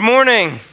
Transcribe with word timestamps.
Good 0.00 0.06
morning. 0.06 0.69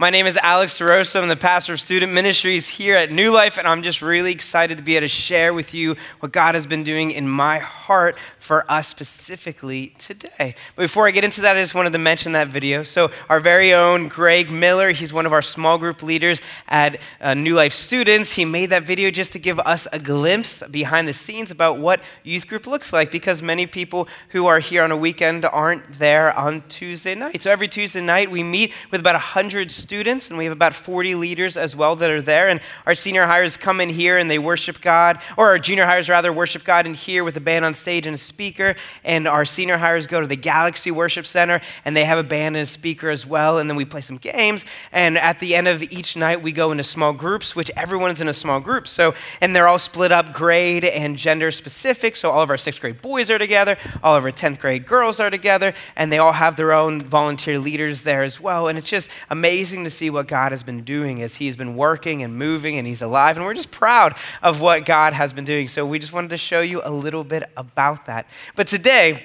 My 0.00 0.08
name 0.08 0.26
is 0.26 0.38
Alex 0.38 0.78
DeRosa. 0.78 1.20
I'm 1.20 1.28
the 1.28 1.36
pastor 1.36 1.74
of 1.74 1.80
student 1.82 2.14
ministries 2.14 2.66
here 2.66 2.96
at 2.96 3.12
New 3.12 3.30
Life, 3.30 3.58
and 3.58 3.68
I'm 3.68 3.82
just 3.82 4.00
really 4.00 4.32
excited 4.32 4.78
to 4.78 4.82
be 4.82 4.96
able 4.96 5.04
to 5.04 5.08
share 5.08 5.52
with 5.52 5.74
you 5.74 5.94
what 6.20 6.32
God 6.32 6.54
has 6.54 6.66
been 6.66 6.84
doing 6.84 7.10
in 7.10 7.28
my 7.28 7.58
heart 7.58 8.16
for 8.38 8.64
us 8.72 8.88
specifically 8.88 9.88
today. 9.98 10.54
But 10.74 10.82
before 10.84 11.06
I 11.06 11.10
get 11.10 11.24
into 11.24 11.42
that, 11.42 11.54
I 11.54 11.60
just 11.60 11.74
wanted 11.74 11.92
to 11.92 11.98
mention 11.98 12.32
that 12.32 12.48
video. 12.48 12.82
So, 12.82 13.10
our 13.28 13.40
very 13.40 13.74
own 13.74 14.08
Greg 14.08 14.50
Miller, 14.50 14.90
he's 14.92 15.12
one 15.12 15.26
of 15.26 15.34
our 15.34 15.42
small 15.42 15.76
group 15.76 16.02
leaders 16.02 16.40
at 16.66 16.98
uh, 17.20 17.34
New 17.34 17.52
Life 17.52 17.74
Students. 17.74 18.32
He 18.32 18.46
made 18.46 18.70
that 18.70 18.84
video 18.84 19.10
just 19.10 19.34
to 19.34 19.38
give 19.38 19.60
us 19.60 19.86
a 19.92 19.98
glimpse 19.98 20.66
behind 20.68 21.08
the 21.08 21.12
scenes 21.12 21.50
about 21.50 21.76
what 21.76 22.00
youth 22.24 22.48
group 22.48 22.66
looks 22.66 22.90
like 22.94 23.12
because 23.12 23.42
many 23.42 23.66
people 23.66 24.08
who 24.30 24.46
are 24.46 24.60
here 24.60 24.82
on 24.82 24.92
a 24.92 24.96
weekend 24.96 25.44
aren't 25.44 25.92
there 25.98 26.32
on 26.32 26.62
Tuesday 26.70 27.14
night. 27.14 27.42
So, 27.42 27.50
every 27.50 27.68
Tuesday 27.68 28.00
night, 28.00 28.30
we 28.30 28.42
meet 28.42 28.72
with 28.90 29.02
about 29.02 29.14
100 29.14 29.70
students 29.70 29.89
students, 29.90 30.28
and 30.28 30.38
we 30.38 30.44
have 30.44 30.52
about 30.52 30.72
40 30.72 31.16
leaders 31.16 31.56
as 31.56 31.74
well 31.74 31.96
that 31.96 32.12
are 32.12 32.22
there. 32.22 32.46
And 32.46 32.60
our 32.86 32.94
senior 32.94 33.26
highers 33.26 33.58
come 33.58 33.80
in 33.80 33.88
here 33.88 34.18
and 34.18 34.30
they 34.30 34.38
worship 34.38 34.80
God, 34.80 35.20
or 35.36 35.48
our 35.48 35.58
junior 35.58 35.84
highers 35.84 36.08
rather 36.08 36.32
worship 36.32 36.62
God 36.62 36.86
in 36.86 36.94
here 36.94 37.24
with 37.24 37.36
a 37.36 37.40
band 37.40 37.64
on 37.64 37.74
stage 37.74 38.06
and 38.06 38.14
a 38.14 38.18
speaker. 38.18 38.76
And 39.02 39.26
our 39.26 39.44
senior 39.44 39.78
highers 39.78 40.06
go 40.06 40.20
to 40.20 40.28
the 40.28 40.36
Galaxy 40.36 40.92
Worship 40.92 41.26
Center 41.26 41.60
and 41.84 41.96
they 41.96 42.04
have 42.04 42.18
a 42.18 42.22
band 42.22 42.54
and 42.54 42.62
a 42.62 42.66
speaker 42.66 43.10
as 43.10 43.26
well. 43.26 43.58
And 43.58 43.68
then 43.68 43.76
we 43.76 43.84
play 43.84 44.00
some 44.00 44.16
games. 44.16 44.64
And 44.92 45.18
at 45.18 45.40
the 45.40 45.56
end 45.56 45.66
of 45.66 45.82
each 45.82 46.16
night, 46.16 46.40
we 46.40 46.52
go 46.52 46.70
into 46.70 46.84
small 46.84 47.12
groups, 47.12 47.56
which 47.56 47.72
everyone's 47.76 48.20
in 48.20 48.28
a 48.28 48.32
small 48.32 48.60
group. 48.60 48.86
So, 48.86 49.16
and 49.40 49.56
they're 49.56 49.66
all 49.66 49.80
split 49.80 50.12
up 50.12 50.32
grade 50.32 50.84
and 50.84 51.16
gender 51.16 51.50
specific. 51.50 52.14
So 52.14 52.30
all 52.30 52.42
of 52.42 52.50
our 52.50 52.56
sixth 52.56 52.80
grade 52.80 53.02
boys 53.02 53.28
are 53.28 53.38
together, 53.38 53.76
all 54.04 54.14
of 54.14 54.24
our 54.24 54.30
10th 54.30 54.60
grade 54.60 54.86
girls 54.86 55.18
are 55.18 55.30
together, 55.30 55.74
and 55.96 56.12
they 56.12 56.18
all 56.18 56.34
have 56.34 56.54
their 56.54 56.72
own 56.72 57.02
volunteer 57.02 57.58
leaders 57.58 58.04
there 58.04 58.22
as 58.22 58.40
well. 58.40 58.68
And 58.68 58.78
it's 58.78 58.86
just 58.86 59.10
amazing 59.30 59.79
amazing 59.80 59.90
to 59.90 59.96
see 59.96 60.10
what 60.10 60.28
God 60.28 60.52
has 60.52 60.62
been 60.62 60.84
doing 60.84 61.22
as 61.22 61.36
He's 61.36 61.56
been 61.56 61.76
working 61.76 62.22
and 62.22 62.36
moving 62.36 62.76
and 62.78 62.86
He's 62.86 63.02
alive. 63.02 63.36
And 63.36 63.44
we're 63.44 63.54
just 63.54 63.70
proud 63.70 64.14
of 64.42 64.60
what 64.60 64.84
God 64.84 65.12
has 65.12 65.32
been 65.32 65.44
doing. 65.44 65.68
So 65.68 65.86
we 65.86 65.98
just 65.98 66.12
wanted 66.12 66.30
to 66.30 66.36
show 66.36 66.60
you 66.60 66.82
a 66.84 66.90
little 66.90 67.24
bit 67.24 67.44
about 67.56 68.06
that. 68.06 68.26
But 68.56 68.66
today, 68.66 69.24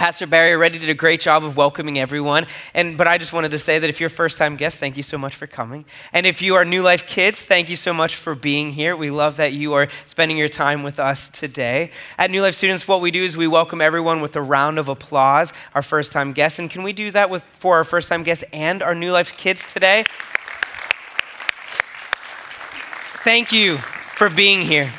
Pastor 0.00 0.26
Barry 0.26 0.54
already 0.54 0.78
did 0.78 0.88
a 0.88 0.94
great 0.94 1.20
job 1.20 1.44
of 1.44 1.58
welcoming 1.58 1.98
everyone. 1.98 2.46
And, 2.72 2.96
but 2.96 3.06
I 3.06 3.18
just 3.18 3.34
wanted 3.34 3.50
to 3.50 3.58
say 3.58 3.78
that 3.78 3.90
if 3.90 4.00
you're 4.00 4.06
a 4.06 4.10
first 4.10 4.38
time 4.38 4.56
guest, 4.56 4.80
thank 4.80 4.96
you 4.96 5.02
so 5.02 5.18
much 5.18 5.36
for 5.36 5.46
coming. 5.46 5.84
And 6.14 6.24
if 6.24 6.40
you 6.40 6.54
are 6.54 6.64
New 6.64 6.80
Life 6.80 7.06
kids, 7.06 7.44
thank 7.44 7.68
you 7.68 7.76
so 7.76 7.92
much 7.92 8.14
for 8.14 8.34
being 8.34 8.70
here. 8.70 8.96
We 8.96 9.10
love 9.10 9.36
that 9.36 9.52
you 9.52 9.74
are 9.74 9.88
spending 10.06 10.38
your 10.38 10.48
time 10.48 10.82
with 10.82 10.98
us 10.98 11.28
today. 11.28 11.90
At 12.16 12.30
New 12.30 12.40
Life 12.40 12.54
students, 12.54 12.88
what 12.88 13.02
we 13.02 13.10
do 13.10 13.22
is 13.22 13.36
we 13.36 13.46
welcome 13.46 13.82
everyone 13.82 14.22
with 14.22 14.34
a 14.36 14.40
round 14.40 14.78
of 14.78 14.88
applause, 14.88 15.52
our 15.74 15.82
first 15.82 16.14
time 16.14 16.32
guests. 16.32 16.58
And 16.58 16.70
can 16.70 16.82
we 16.82 16.94
do 16.94 17.10
that 17.10 17.28
with, 17.28 17.42
for 17.58 17.76
our 17.76 17.84
first 17.84 18.08
time 18.08 18.22
guests 18.22 18.42
and 18.54 18.82
our 18.82 18.94
New 18.94 19.12
Life 19.12 19.36
kids 19.36 19.70
today? 19.70 20.04
Thank 23.22 23.52
you 23.52 23.76
for 23.76 24.30
being 24.30 24.62
here. 24.62 24.90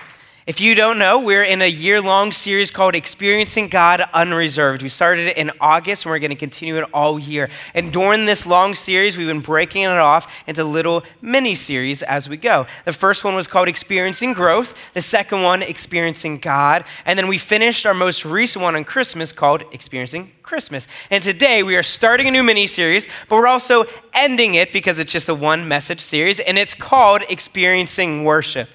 If 0.47 0.59
you 0.59 0.73
don't 0.73 0.97
know, 0.97 1.19
we're 1.19 1.43
in 1.43 1.61
a 1.61 1.69
year 1.69 2.01
long 2.01 2.31
series 2.31 2.71
called 2.71 2.95
Experiencing 2.95 3.67
God 3.67 4.01
Unreserved. 4.11 4.81
We 4.81 4.89
started 4.89 5.27
it 5.27 5.37
in 5.37 5.51
August 5.61 6.03
and 6.03 6.09
we're 6.09 6.17
going 6.17 6.31
to 6.31 6.35
continue 6.35 6.77
it 6.77 6.89
all 6.95 7.19
year. 7.19 7.51
And 7.75 7.93
during 7.93 8.25
this 8.25 8.47
long 8.47 8.73
series, 8.73 9.15
we've 9.15 9.27
been 9.27 9.41
breaking 9.41 9.83
it 9.83 9.89
off 9.89 10.33
into 10.47 10.63
little 10.63 11.03
mini 11.21 11.53
series 11.53 12.01
as 12.01 12.27
we 12.27 12.37
go. 12.37 12.65
The 12.85 12.91
first 12.93 13.23
one 13.23 13.35
was 13.35 13.45
called 13.45 13.67
Experiencing 13.67 14.33
Growth, 14.33 14.73
the 14.95 15.01
second 15.01 15.43
one, 15.43 15.61
Experiencing 15.61 16.39
God. 16.39 16.85
And 17.05 17.19
then 17.19 17.27
we 17.27 17.37
finished 17.37 17.85
our 17.85 17.93
most 17.93 18.25
recent 18.25 18.63
one 18.63 18.75
on 18.75 18.83
Christmas 18.83 19.31
called 19.31 19.63
Experiencing 19.71 20.31
Christmas. 20.41 20.87
And 21.11 21.23
today 21.23 21.61
we 21.61 21.75
are 21.75 21.83
starting 21.83 22.27
a 22.27 22.31
new 22.31 22.41
mini 22.41 22.65
series, 22.65 23.07
but 23.29 23.35
we're 23.35 23.45
also 23.45 23.85
ending 24.15 24.55
it 24.55 24.73
because 24.73 24.97
it's 24.97 25.11
just 25.11 25.29
a 25.29 25.35
one 25.35 25.67
message 25.67 25.99
series, 25.99 26.39
and 26.39 26.57
it's 26.57 26.73
called 26.73 27.21
Experiencing 27.29 28.23
Worship. 28.23 28.69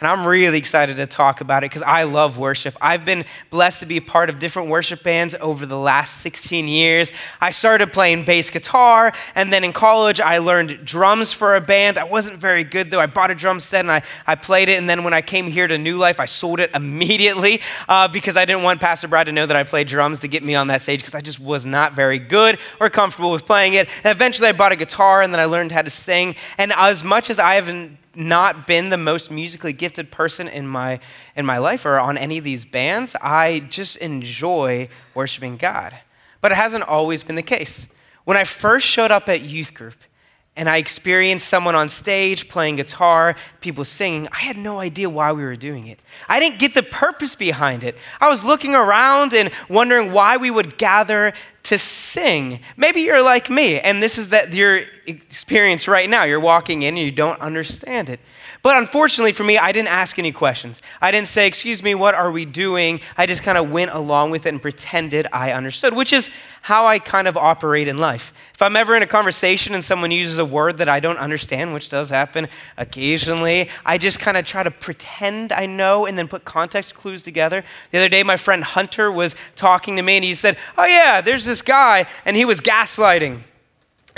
And 0.00 0.06
I'm 0.06 0.26
really 0.26 0.58
excited 0.58 0.96
to 0.98 1.06
talk 1.06 1.40
about 1.40 1.64
it 1.64 1.70
because 1.70 1.82
I 1.82 2.04
love 2.04 2.38
worship. 2.38 2.76
I've 2.80 3.04
been 3.04 3.24
blessed 3.50 3.80
to 3.80 3.86
be 3.86 3.98
part 3.98 4.30
of 4.30 4.38
different 4.38 4.68
worship 4.68 5.02
bands 5.02 5.34
over 5.40 5.66
the 5.66 5.78
last 5.78 6.18
16 6.18 6.68
years. 6.68 7.10
I 7.40 7.50
started 7.50 7.92
playing 7.92 8.24
bass 8.24 8.50
guitar, 8.50 9.12
and 9.34 9.52
then 9.52 9.64
in 9.64 9.72
college, 9.72 10.20
I 10.20 10.38
learned 10.38 10.84
drums 10.84 11.32
for 11.32 11.56
a 11.56 11.60
band. 11.60 11.98
I 11.98 12.04
wasn't 12.04 12.38
very 12.38 12.62
good 12.62 12.90
though. 12.90 13.00
I 13.00 13.06
bought 13.06 13.32
a 13.32 13.34
drum 13.34 13.58
set 13.58 13.80
and 13.80 13.90
I, 13.90 14.02
I 14.26 14.36
played 14.36 14.68
it. 14.68 14.78
And 14.78 14.88
then 14.88 15.02
when 15.02 15.14
I 15.14 15.20
came 15.20 15.50
here 15.50 15.66
to 15.66 15.76
New 15.76 15.96
Life, 15.96 16.20
I 16.20 16.26
sold 16.26 16.60
it 16.60 16.70
immediately 16.74 17.60
uh, 17.88 18.06
because 18.06 18.36
I 18.36 18.44
didn't 18.44 18.62
want 18.62 18.80
Pastor 18.80 19.08
Brad 19.08 19.26
to 19.26 19.32
know 19.32 19.46
that 19.46 19.56
I 19.56 19.64
played 19.64 19.88
drums 19.88 20.20
to 20.20 20.28
get 20.28 20.44
me 20.44 20.54
on 20.54 20.68
that 20.68 20.82
stage 20.82 21.00
because 21.00 21.14
I 21.14 21.20
just 21.20 21.40
was 21.40 21.66
not 21.66 21.94
very 21.94 22.18
good 22.18 22.58
or 22.80 22.88
comfortable 22.88 23.32
with 23.32 23.46
playing 23.46 23.74
it. 23.74 23.88
And 24.04 24.14
eventually, 24.14 24.48
I 24.48 24.52
bought 24.52 24.72
a 24.72 24.76
guitar 24.76 25.22
and 25.22 25.32
then 25.32 25.40
I 25.40 25.46
learned 25.46 25.72
how 25.72 25.82
to 25.82 25.90
sing. 25.90 26.36
And 26.56 26.72
as 26.72 27.02
much 27.02 27.30
as 27.30 27.38
I 27.38 27.54
haven't 27.54 27.98
not 28.18 28.66
been 28.66 28.90
the 28.90 28.98
most 28.98 29.30
musically 29.30 29.72
gifted 29.72 30.10
person 30.10 30.48
in 30.48 30.66
my 30.66 30.98
in 31.36 31.46
my 31.46 31.58
life 31.58 31.86
or 31.86 32.00
on 32.00 32.18
any 32.18 32.38
of 32.38 32.44
these 32.44 32.64
bands. 32.64 33.14
I 33.22 33.60
just 33.60 33.96
enjoy 33.96 34.88
worshiping 35.14 35.56
God. 35.56 35.98
But 36.40 36.52
it 36.52 36.56
hasn't 36.56 36.84
always 36.84 37.22
been 37.22 37.36
the 37.36 37.42
case. 37.42 37.86
When 38.24 38.36
I 38.36 38.44
first 38.44 38.86
showed 38.86 39.10
up 39.10 39.28
at 39.28 39.42
youth 39.42 39.72
group 39.72 39.96
and 40.58 40.68
I 40.68 40.78
experienced 40.78 41.46
someone 41.46 41.76
on 41.76 41.88
stage 41.88 42.48
playing 42.48 42.76
guitar, 42.76 43.36
people 43.60 43.84
singing, 43.84 44.26
I 44.32 44.38
had 44.38 44.58
no 44.58 44.80
idea 44.80 45.08
why 45.08 45.30
we 45.30 45.44
were 45.44 45.54
doing 45.54 45.86
it. 45.86 46.00
I 46.28 46.40
didn't 46.40 46.58
get 46.58 46.74
the 46.74 46.82
purpose 46.82 47.36
behind 47.36 47.84
it. 47.84 47.96
I 48.20 48.28
was 48.28 48.44
looking 48.44 48.74
around 48.74 49.32
and 49.32 49.52
wondering 49.68 50.12
why 50.12 50.36
we 50.36 50.50
would 50.50 50.76
gather 50.76 51.32
to 51.62 51.78
sing. 51.78 52.58
Maybe 52.76 53.02
you're 53.02 53.22
like 53.22 53.48
me, 53.48 53.78
and 53.78 54.02
this 54.02 54.18
is 54.18 54.30
that 54.30 54.52
your 54.52 54.80
experience 55.06 55.86
right 55.86 56.10
now. 56.10 56.24
You're 56.24 56.40
walking 56.40 56.82
in 56.82 56.96
and 56.96 57.04
you 57.04 57.12
don't 57.12 57.40
understand 57.40 58.10
it. 58.10 58.18
But 58.68 58.76
unfortunately 58.76 59.32
for 59.32 59.44
me, 59.44 59.56
I 59.56 59.72
didn't 59.72 59.88
ask 59.88 60.18
any 60.18 60.30
questions. 60.30 60.82
I 61.00 61.10
didn't 61.10 61.28
say, 61.28 61.46
Excuse 61.46 61.82
me, 61.82 61.94
what 61.94 62.14
are 62.14 62.30
we 62.30 62.44
doing? 62.44 63.00
I 63.16 63.24
just 63.24 63.42
kind 63.42 63.56
of 63.56 63.70
went 63.70 63.92
along 63.92 64.30
with 64.30 64.44
it 64.44 64.50
and 64.50 64.60
pretended 64.60 65.26
I 65.32 65.52
understood, 65.52 65.96
which 65.96 66.12
is 66.12 66.28
how 66.60 66.84
I 66.84 66.98
kind 66.98 67.26
of 67.26 67.38
operate 67.38 67.88
in 67.88 67.96
life. 67.96 68.30
If 68.52 68.60
I'm 68.60 68.76
ever 68.76 68.94
in 68.94 69.02
a 69.02 69.06
conversation 69.06 69.72
and 69.72 69.82
someone 69.82 70.10
uses 70.10 70.36
a 70.36 70.44
word 70.44 70.76
that 70.76 70.88
I 70.90 71.00
don't 71.00 71.16
understand, 71.16 71.72
which 71.72 71.88
does 71.88 72.10
happen 72.10 72.46
occasionally, 72.76 73.70
I 73.86 73.96
just 73.96 74.20
kind 74.20 74.36
of 74.36 74.44
try 74.44 74.62
to 74.62 74.70
pretend 74.70 75.50
I 75.50 75.64
know 75.64 76.04
and 76.04 76.18
then 76.18 76.28
put 76.28 76.44
context 76.44 76.94
clues 76.94 77.22
together. 77.22 77.64
The 77.90 77.96
other 77.96 78.10
day, 78.10 78.22
my 78.22 78.36
friend 78.36 78.62
Hunter 78.62 79.10
was 79.10 79.34
talking 79.56 79.96
to 79.96 80.02
me 80.02 80.16
and 80.16 80.24
he 80.26 80.34
said, 80.34 80.58
Oh, 80.76 80.84
yeah, 80.84 81.22
there's 81.22 81.46
this 81.46 81.62
guy, 81.62 82.06
and 82.26 82.36
he 82.36 82.44
was 82.44 82.60
gaslighting. 82.60 83.40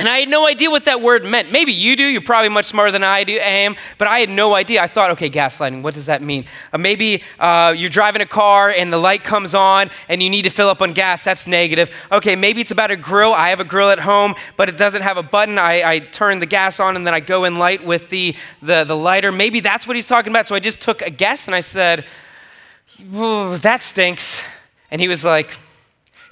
And 0.01 0.09
I 0.09 0.21
had 0.21 0.31
no 0.31 0.47
idea 0.47 0.71
what 0.71 0.87
that 0.87 1.03
word 1.03 1.27
meant. 1.27 1.53
Maybe 1.53 1.73
you 1.73 1.95
do. 1.95 2.03
You're 2.03 2.23
probably 2.23 2.49
much 2.49 2.65
smarter 2.65 2.91
than 2.91 3.05
I 3.05 3.23
do, 3.23 3.35
am. 3.35 3.77
But 3.99 4.09
I 4.09 4.21
had 4.21 4.31
no 4.31 4.55
idea. 4.55 4.83
I 4.83 4.87
thought, 4.87 5.11
okay, 5.11 5.29
gaslighting, 5.29 5.83
what 5.83 5.93
does 5.93 6.07
that 6.07 6.23
mean? 6.23 6.47
Uh, 6.73 6.79
maybe 6.79 7.23
uh, 7.39 7.75
you're 7.77 7.91
driving 7.91 8.23
a 8.23 8.27
car 8.27 8.71
and 8.71 8.91
the 8.91 8.97
light 8.97 9.25
comes 9.25 9.55
on 9.55 9.91
and 10.09 10.23
you 10.23 10.31
need 10.31 10.45
to 10.45 10.49
fill 10.49 10.71
up 10.71 10.81
on 10.81 10.93
gas. 10.93 11.23
That's 11.23 11.47
negative. 11.47 11.91
Okay, 12.11 12.35
maybe 12.35 12.63
it's 12.63 12.71
about 12.71 12.91
a 12.91 12.97
grill. 12.97 13.35
I 13.35 13.51
have 13.51 13.61
a 13.61 13.65
grill 13.65 13.91
at 13.91 13.99
home, 13.99 14.37
but 14.57 14.71
it 14.71 14.79
doesn't 14.79 15.03
have 15.03 15.19
a 15.19 15.23
button. 15.23 15.59
I, 15.59 15.83
I 15.83 15.99
turn 15.99 16.39
the 16.39 16.47
gas 16.47 16.81
on 16.81 16.97
and 16.97 17.07
then 17.07 17.13
I 17.13 17.21
go 17.21 17.45
in 17.45 17.57
light 17.57 17.85
with 17.85 18.09
the, 18.09 18.35
the, 18.63 18.85
the 18.85 18.97
lighter. 18.97 19.31
Maybe 19.31 19.61
that's 19.61 19.87
what 19.87 19.97
he's 19.97 20.07
talking 20.07 20.33
about. 20.33 20.49
So 20.49 20.55
I 20.55 20.61
just 20.61 20.81
took 20.81 21.03
a 21.03 21.11
guess 21.11 21.45
and 21.45 21.55
I 21.55 21.61
said, 21.61 22.07
that 22.99 23.83
stinks. 23.83 24.43
And 24.91 24.99
he 24.99 25.09
was 25.09 25.27
like, 25.27 25.59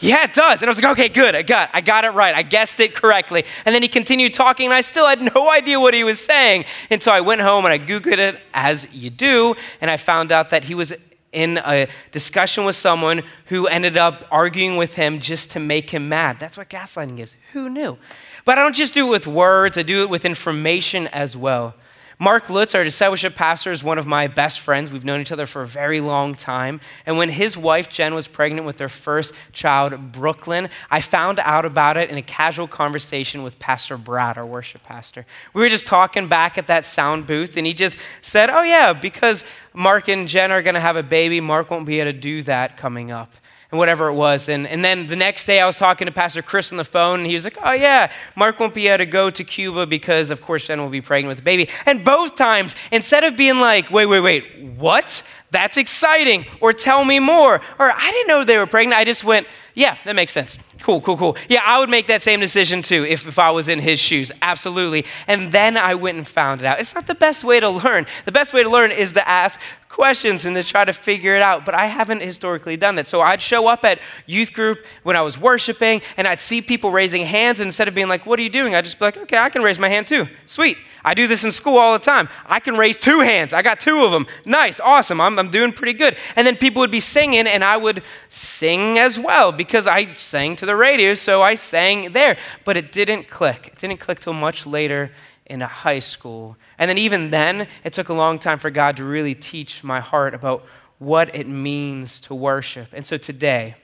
yeah, 0.01 0.25
it 0.25 0.33
does. 0.33 0.63
And 0.63 0.69
I 0.69 0.71
was 0.71 0.81
like, 0.81 0.93
okay, 0.93 1.09
good. 1.09 1.35
I 1.35 1.43
got, 1.43 1.71
I 1.73 1.81
got 1.81 2.05
it 2.05 2.11
right. 2.11 2.35
I 2.35 2.43
guessed 2.43 2.79
it 2.79 2.95
correctly. 2.95 3.45
And 3.65 3.75
then 3.75 3.83
he 3.83 3.89
continued 3.89 4.33
talking, 4.33 4.67
and 4.67 4.75
I 4.75 4.81
still 4.81 5.07
had 5.07 5.21
no 5.35 5.51
idea 5.51 5.81
what 5.81 5.95
he 5.95 6.05
was 6.05 6.21
saying 6.21 6.67
until 6.91 7.13
I 7.13 7.21
went 7.21 7.41
home 7.41 7.65
and 7.65 7.73
I 7.73 7.79
Googled 7.79 8.19
it, 8.19 8.41
as 8.55 8.93
you 8.95 9.11
do, 9.11 9.57
and 9.81 9.91
I 9.91 9.97
found 9.97 10.31
out 10.31 10.51
that 10.51 10.65
he 10.65 10.75
was 10.75 10.95
in 11.33 11.59
a 11.59 11.89
discussion 12.11 12.65
with 12.65 12.77
someone 12.77 13.23
who 13.47 13.67
ended 13.67 13.97
up 13.97 14.25
arguing 14.31 14.77
with 14.77 14.95
him 14.95 15.21
just 15.21 15.51
to 15.53 15.61
make 15.61 15.91
him 15.91 16.09
mad. 16.09 16.39
That's 16.41 16.57
what 16.57 16.71
gaslighting 16.71 17.19
is. 17.19 17.35
Who 17.53 17.69
knew? 17.69 17.99
But 18.45 18.59
I 18.59 18.63
don't 18.63 18.75
just 18.75 18.95
do 18.95 19.07
it 19.09 19.11
with 19.11 19.27
words, 19.27 19.77
I 19.77 19.83
do 19.83 20.03
it 20.03 20.09
with 20.09 20.25
information 20.25 21.07
as 21.09 21.37
well. 21.37 21.75
Mark 22.21 22.51
Lutz, 22.51 22.75
our 22.75 22.83
discipleship 22.83 23.37
pastor, 23.37 23.71
is 23.71 23.85
one 23.85 23.97
of 23.97 24.05
my 24.05 24.27
best 24.27 24.59
friends. 24.59 24.91
We've 24.91 25.05
known 25.05 25.21
each 25.21 25.31
other 25.31 25.47
for 25.47 25.63
a 25.63 25.67
very 25.69 26.01
long 26.01 26.35
time. 26.35 26.81
And 27.07 27.17
when 27.17 27.29
his 27.29 27.57
wife, 27.57 27.89
Jen, 27.89 28.13
was 28.13 28.27
pregnant 28.27 28.67
with 28.67 28.77
their 28.77 28.89
first 28.89 29.33
child, 29.53 30.11
Brooklyn, 30.11 30.69
I 30.91 31.01
found 31.01 31.39
out 31.39 31.65
about 31.65 31.97
it 31.97 32.11
in 32.11 32.19
a 32.19 32.23
casual 32.23 32.67
conversation 32.67 33.45
with 33.45 33.61
Pastor 33.61 33.97
Brad, 33.97 34.37
our 34.37 34.45
worship 34.45 34.83
pastor. 34.83 35.27
We 35.55 35.63
were 35.63 35.69
just 35.69 35.87
talking 35.87 36.27
back 36.27 36.59
at 36.59 36.67
that 36.67 36.85
sound 36.85 37.29
booth, 37.29 37.57
and 37.57 37.65
he 37.65 37.73
just 37.73 37.97
said, 38.21 38.51
Oh, 38.51 38.63
yeah, 38.63 38.93
because 38.95 39.45
Mark 39.73 40.09
and 40.09 40.27
Jen 40.27 40.51
are 40.51 40.61
going 40.61 40.75
to 40.75 40.81
have 40.81 40.97
a 40.97 41.05
baby, 41.05 41.41
Mark 41.41 41.71
won't 41.71 41.87
be 41.87 42.01
able 42.01 42.11
to 42.11 42.19
do 42.19 42.43
that 42.43 42.77
coming 42.77 43.13
up 43.13 43.31
and 43.71 43.79
whatever 43.79 44.09
it 44.09 44.15
was. 44.15 44.49
And, 44.49 44.67
and 44.67 44.85
then 44.85 45.07
the 45.09 45.17
next 45.17 45.45
day 45.45 45.61
I 45.61 45.67
was 45.67 45.79
talking 45.79 46.07
to 46.07 46.13
Pastor 46.13 46.43
Chris 46.43 46.73
on 46.73 46.79
the 46.79 46.85
phone, 46.85 47.21
and 47.21 47.27
he 47.27 47.35
was 47.35 47.45
like, 47.45 47.59
Oh, 47.63 47.73
yeah, 47.73 48.11
Mark 48.35 48.59
won't 48.61 48.75
be 48.75 48.89
able 48.89 48.99
to 48.99 49.07
go 49.07 49.31
to 49.31 49.45
Cuba 49.45 49.87
because, 49.87 50.31
of 50.31 50.41
course, 50.41 50.67
Jen 50.67 50.81
will 50.81 50.89
be 50.89 51.01
pregnant 51.01 51.31
with 51.31 51.41
a 51.41 51.43
baby. 51.43 51.69
And 51.87 52.05
both 52.05 52.37
times, 52.37 52.75
instead 52.91 53.25
of 53.25 53.37
being 53.37 53.61
like, 53.61 53.91
Wait, 53.91 54.07
wait, 54.07 54.21
wait, 54.21 54.45
what? 54.77 55.23
That's 55.51 55.77
exciting, 55.79 56.45
or 56.61 56.73
tell 56.73 57.05
me 57.05 57.21
more, 57.21 57.61
or 57.79 57.91
I 57.91 58.11
didn't 58.11 58.29
know 58.29 58.45
they 58.45 58.59
were 58.59 58.67
pregnant, 58.67 58.99
I 58.99 59.05
just 59.05 59.25
went, 59.25 59.47
Yeah, 59.75 59.97
that 60.05 60.15
makes 60.15 60.33
sense. 60.33 60.59
Cool, 60.81 61.01
cool, 61.01 61.17
cool. 61.17 61.37
Yeah, 61.49 61.63
I 61.65 61.81
would 61.81 61.91
make 61.91 62.07
that 62.07 62.23
same 62.23 62.41
decision 62.41 62.83
too 62.83 63.05
if, 63.05 63.27
if 63.27 63.39
I 63.39 63.51
was 63.51 63.69
in 63.69 63.81
his 63.81 63.99
shoes. 63.99 64.31
Absolutely. 64.41 65.05
And 65.27 65.51
then 65.51 65.77
I 65.77 65.95
went 65.95 66.19
and 66.19 66.27
found 66.27 66.61
it 66.61 66.67
out. 66.67 66.79
It's 66.79 66.95
not 66.95 67.07
the 67.07 67.17
best 67.17 67.43
way 67.43 67.59
to 67.61 67.69
learn. 67.69 68.07
The 68.25 68.33
best 68.33 68.53
way 68.53 68.63
to 68.63 68.71
learn 68.71 68.93
is 68.93 69.13
to 69.15 69.29
ask 69.29 69.61
questions 69.89 70.45
and 70.45 70.55
to 70.57 70.63
try 70.63 70.85
to 70.85 70.93
figure 70.93 71.35
it 71.35 71.43
out. 71.43 71.65
But 71.65 71.75
I 71.75 71.87
haven't 71.87 72.21
historically 72.21 72.77
done 72.77 72.97
that. 72.97 73.09
So 73.09 73.21
I'd 73.21 73.43
show 73.43 73.69
up 73.69 73.85
at 73.85 73.99
youth 74.27 74.53
group 74.53 74.85
when 75.03 75.17
I 75.17 75.23
was 75.23 75.39
worshiping 75.39 76.03
and 76.17 76.27
I'd 76.27 76.41
see 76.41 76.61
people 76.61 76.91
raising 76.91 77.25
hands. 77.25 77.61
And 77.61 77.69
instead 77.69 77.89
of 77.89 77.95
being 77.95 78.09
like, 78.09 78.27
What 78.27 78.39
are 78.39 78.43
you 78.43 78.51
doing? 78.51 78.75
I'd 78.75 78.85
just 78.85 78.99
be 78.99 79.07
like, 79.07 79.17
Okay, 79.17 79.39
I 79.39 79.49
can 79.49 79.63
raise 79.63 79.79
my 79.79 79.89
hand 79.89 80.07
too. 80.07 80.29
Sweet. 80.47 80.79
I 81.05 81.15
do 81.15 81.27
this 81.27 81.45
in 81.45 81.51
school 81.51 81.79
all 81.79 81.93
the 81.93 82.05
time. 82.05 82.29
I 82.45 82.61
can 82.61 82.77
raise 82.77 82.99
two 82.99 83.21
hands. 83.21 83.53
I 83.53 83.63
got 83.63 83.81
two 83.81 84.05
of 84.05 84.11
them. 84.11 84.27
Nice, 84.45 84.81
awesome. 84.81 85.21
I'm, 85.21 85.39
I'm 85.39 85.51
doing 85.51 85.73
pretty 85.73 85.95
good. 85.95 86.17
And 86.37 86.47
then 86.47 86.57
people 86.57 86.81
would 86.81 86.91
be 86.91 87.01
singing, 87.01 87.47
and 87.47 87.65
I 87.65 87.77
would 87.77 88.03
sing 88.29 88.99
as 88.99 89.19
well 89.19 89.53
because 89.53 89.87
I 89.87 90.13
sang 90.15 90.57
to 90.57 90.67
the 90.67 90.77
radio, 90.77 91.15
so 91.15 91.41
I 91.41 91.55
sang 91.55 92.13
there. 92.13 92.37
But 92.65 92.77
it 92.77 92.93
didn't 92.93 93.31
click. 93.31 93.69
It 93.69 93.79
didn't 93.79 94.01
click 94.01 94.21
till 94.21 94.33
much 94.33 94.67
later 94.67 95.11
in 95.49 95.63
a 95.63 95.67
high 95.67 95.99
school. 95.99 96.57
And 96.79 96.89
then, 96.89 96.99
even 96.99 97.31
then, 97.31 97.69
it 97.85 97.93
took 97.93 98.09
a 98.09 98.15
long 98.15 98.39
time 98.39 98.59
for 98.59 98.71
God 98.71 98.97
to 98.99 99.05
really 99.05 99.35
teach 99.35 99.83
my 99.83 100.01
heart 100.01 100.35
about 100.35 100.65
what 100.99 101.35
it 101.35 101.49
means 101.49 102.21
to 102.23 102.35
worship. 102.35 102.89
And 102.93 103.07
so 103.07 103.17
today, 103.17 103.77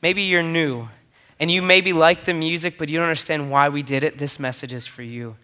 maybe 0.00 0.22
you're 0.22 0.42
new 0.42 0.88
and 1.38 1.50
you 1.50 1.60
maybe 1.60 1.92
like 1.92 2.24
the 2.24 2.34
music, 2.34 2.78
but 2.78 2.88
you 2.88 2.98
don't 2.98 3.08
understand 3.08 3.50
why 3.50 3.68
we 3.68 3.82
did 3.82 4.04
it. 4.04 4.18
This 4.18 4.38
message 4.38 4.72
is 4.72 4.86
for 4.86 5.02
you. 5.02 5.36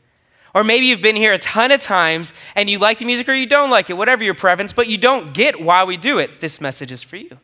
Or 0.55 0.65
maybe 0.65 0.87
you've 0.87 1.03
been 1.03 1.17
here 1.17 1.33
a 1.33 1.39
ton 1.39 1.73
of 1.73 1.81
times 1.81 2.33
and 2.55 2.69
you 2.69 2.79
like 2.79 2.99
the 2.99 3.05
music 3.05 3.29
or 3.29 3.35
you 3.35 3.47
don't 3.47 3.71
like 3.71 3.91
it, 3.91 3.97
whatever 3.97 4.23
your 4.23 4.35
preference, 4.35 4.73
but 4.73 4.87
you 4.87 4.99
don't 4.99 5.33
get 5.33 5.63
why 5.63 5.85
we 5.85 5.97
do 5.97 6.19
it. 6.19 6.41
This 6.41 6.61
message 6.61 6.93
is 6.93 7.03
for 7.03 7.17
you. 7.17 7.39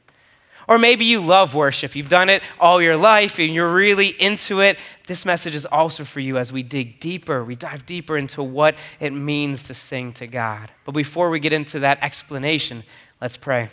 Or 0.69 0.79
maybe 0.79 1.07
you 1.07 1.23
love 1.23 1.55
worship. 1.55 1.97
You've 1.97 2.11
done 2.11 2.29
it 2.29 2.43
all 2.61 2.83
your 2.83 2.97
life 2.97 3.39
and 3.39 3.55
you're 3.55 3.73
really 3.73 4.09
into 4.09 4.61
it. 4.61 4.79
This 5.07 5.25
message 5.25 5.55
is 5.55 5.65
also 5.65 6.05
for 6.05 6.21
you 6.21 6.37
as 6.37 6.53
we 6.53 6.63
dig 6.63 7.01
deeper, 7.01 7.43
we 7.43 7.57
dive 7.57 7.87
deeper 7.87 8.19
into 8.19 8.43
what 8.43 8.77
it 9.01 9.15
means 9.15 9.65
to 9.65 9.75
sing 9.75 10.13
to 10.15 10.27
God. 10.27 10.71
But 10.85 10.93
before 10.93 11.31
we 11.31 11.41
get 11.41 11.55
into 11.55 11.81
that 11.81 11.99
explanation, 12.03 12.85
let's 13.19 13.39
pray. 13.39 13.71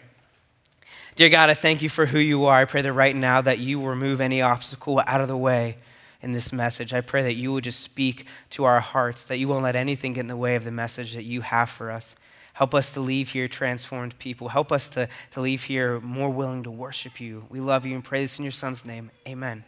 Dear 1.18 1.28
God, 1.28 1.50
I 1.50 1.54
thank 1.54 1.82
you 1.82 1.90
for 1.90 2.06
who 2.06 2.20
you 2.20 2.46
are. 2.46 2.62
I 2.62 2.66
pray 2.66 2.82
that 2.82 2.94
right 2.94 3.16
now 3.16 3.42
that 3.42 3.60
you 3.60 3.86
remove 3.86 4.22
any 4.22 4.42
obstacle 4.42 5.02
out 5.06 5.20
of 5.20 5.28
the 5.28 5.38
way 5.38 5.78
in 6.22 6.32
this 6.32 6.54
message. 6.54 6.94
I 6.94 7.02
pray 7.02 7.24
that 7.24 7.36
you 7.36 7.52
will 7.52 7.62
just 7.62 7.82
speak 7.82 8.26
to 8.52 8.64
our 8.64 8.80
hearts, 8.80 9.26
that 9.26 9.38
you 9.38 9.50
won't 9.50 9.64
let 9.64 9.76
anything 9.76 10.14
get 10.14 10.22
in 10.22 10.28
the 10.28 10.38
way 10.38 10.56
of 10.56 10.64
the 10.64 10.72
message 10.72 11.14
that 11.14 11.24
you 11.24 11.42
have 11.42 11.70
for 11.70 11.92
us. 11.92 12.16
Help 12.56 12.74
us 12.74 12.94
to 12.94 13.02
leave 13.02 13.32
here 13.32 13.50
transformed 13.50 14.18
people. 14.18 14.48
Help 14.48 14.72
us 14.72 14.88
to, 14.90 15.10
to 15.32 15.42
leave 15.42 15.64
here 15.66 16.00
more 16.00 16.30
willing 16.30 16.64
to 16.64 16.72
worship 16.72 17.20
you. 17.20 17.46
We 17.50 17.60
love 17.60 17.86
you 17.86 17.96
and 17.96 18.04
pray 18.04 18.22
this 18.22 18.40
in 18.40 18.46
your 18.46 18.54
son's 18.54 18.86
name. 18.86 19.12
Amen. 19.28 19.66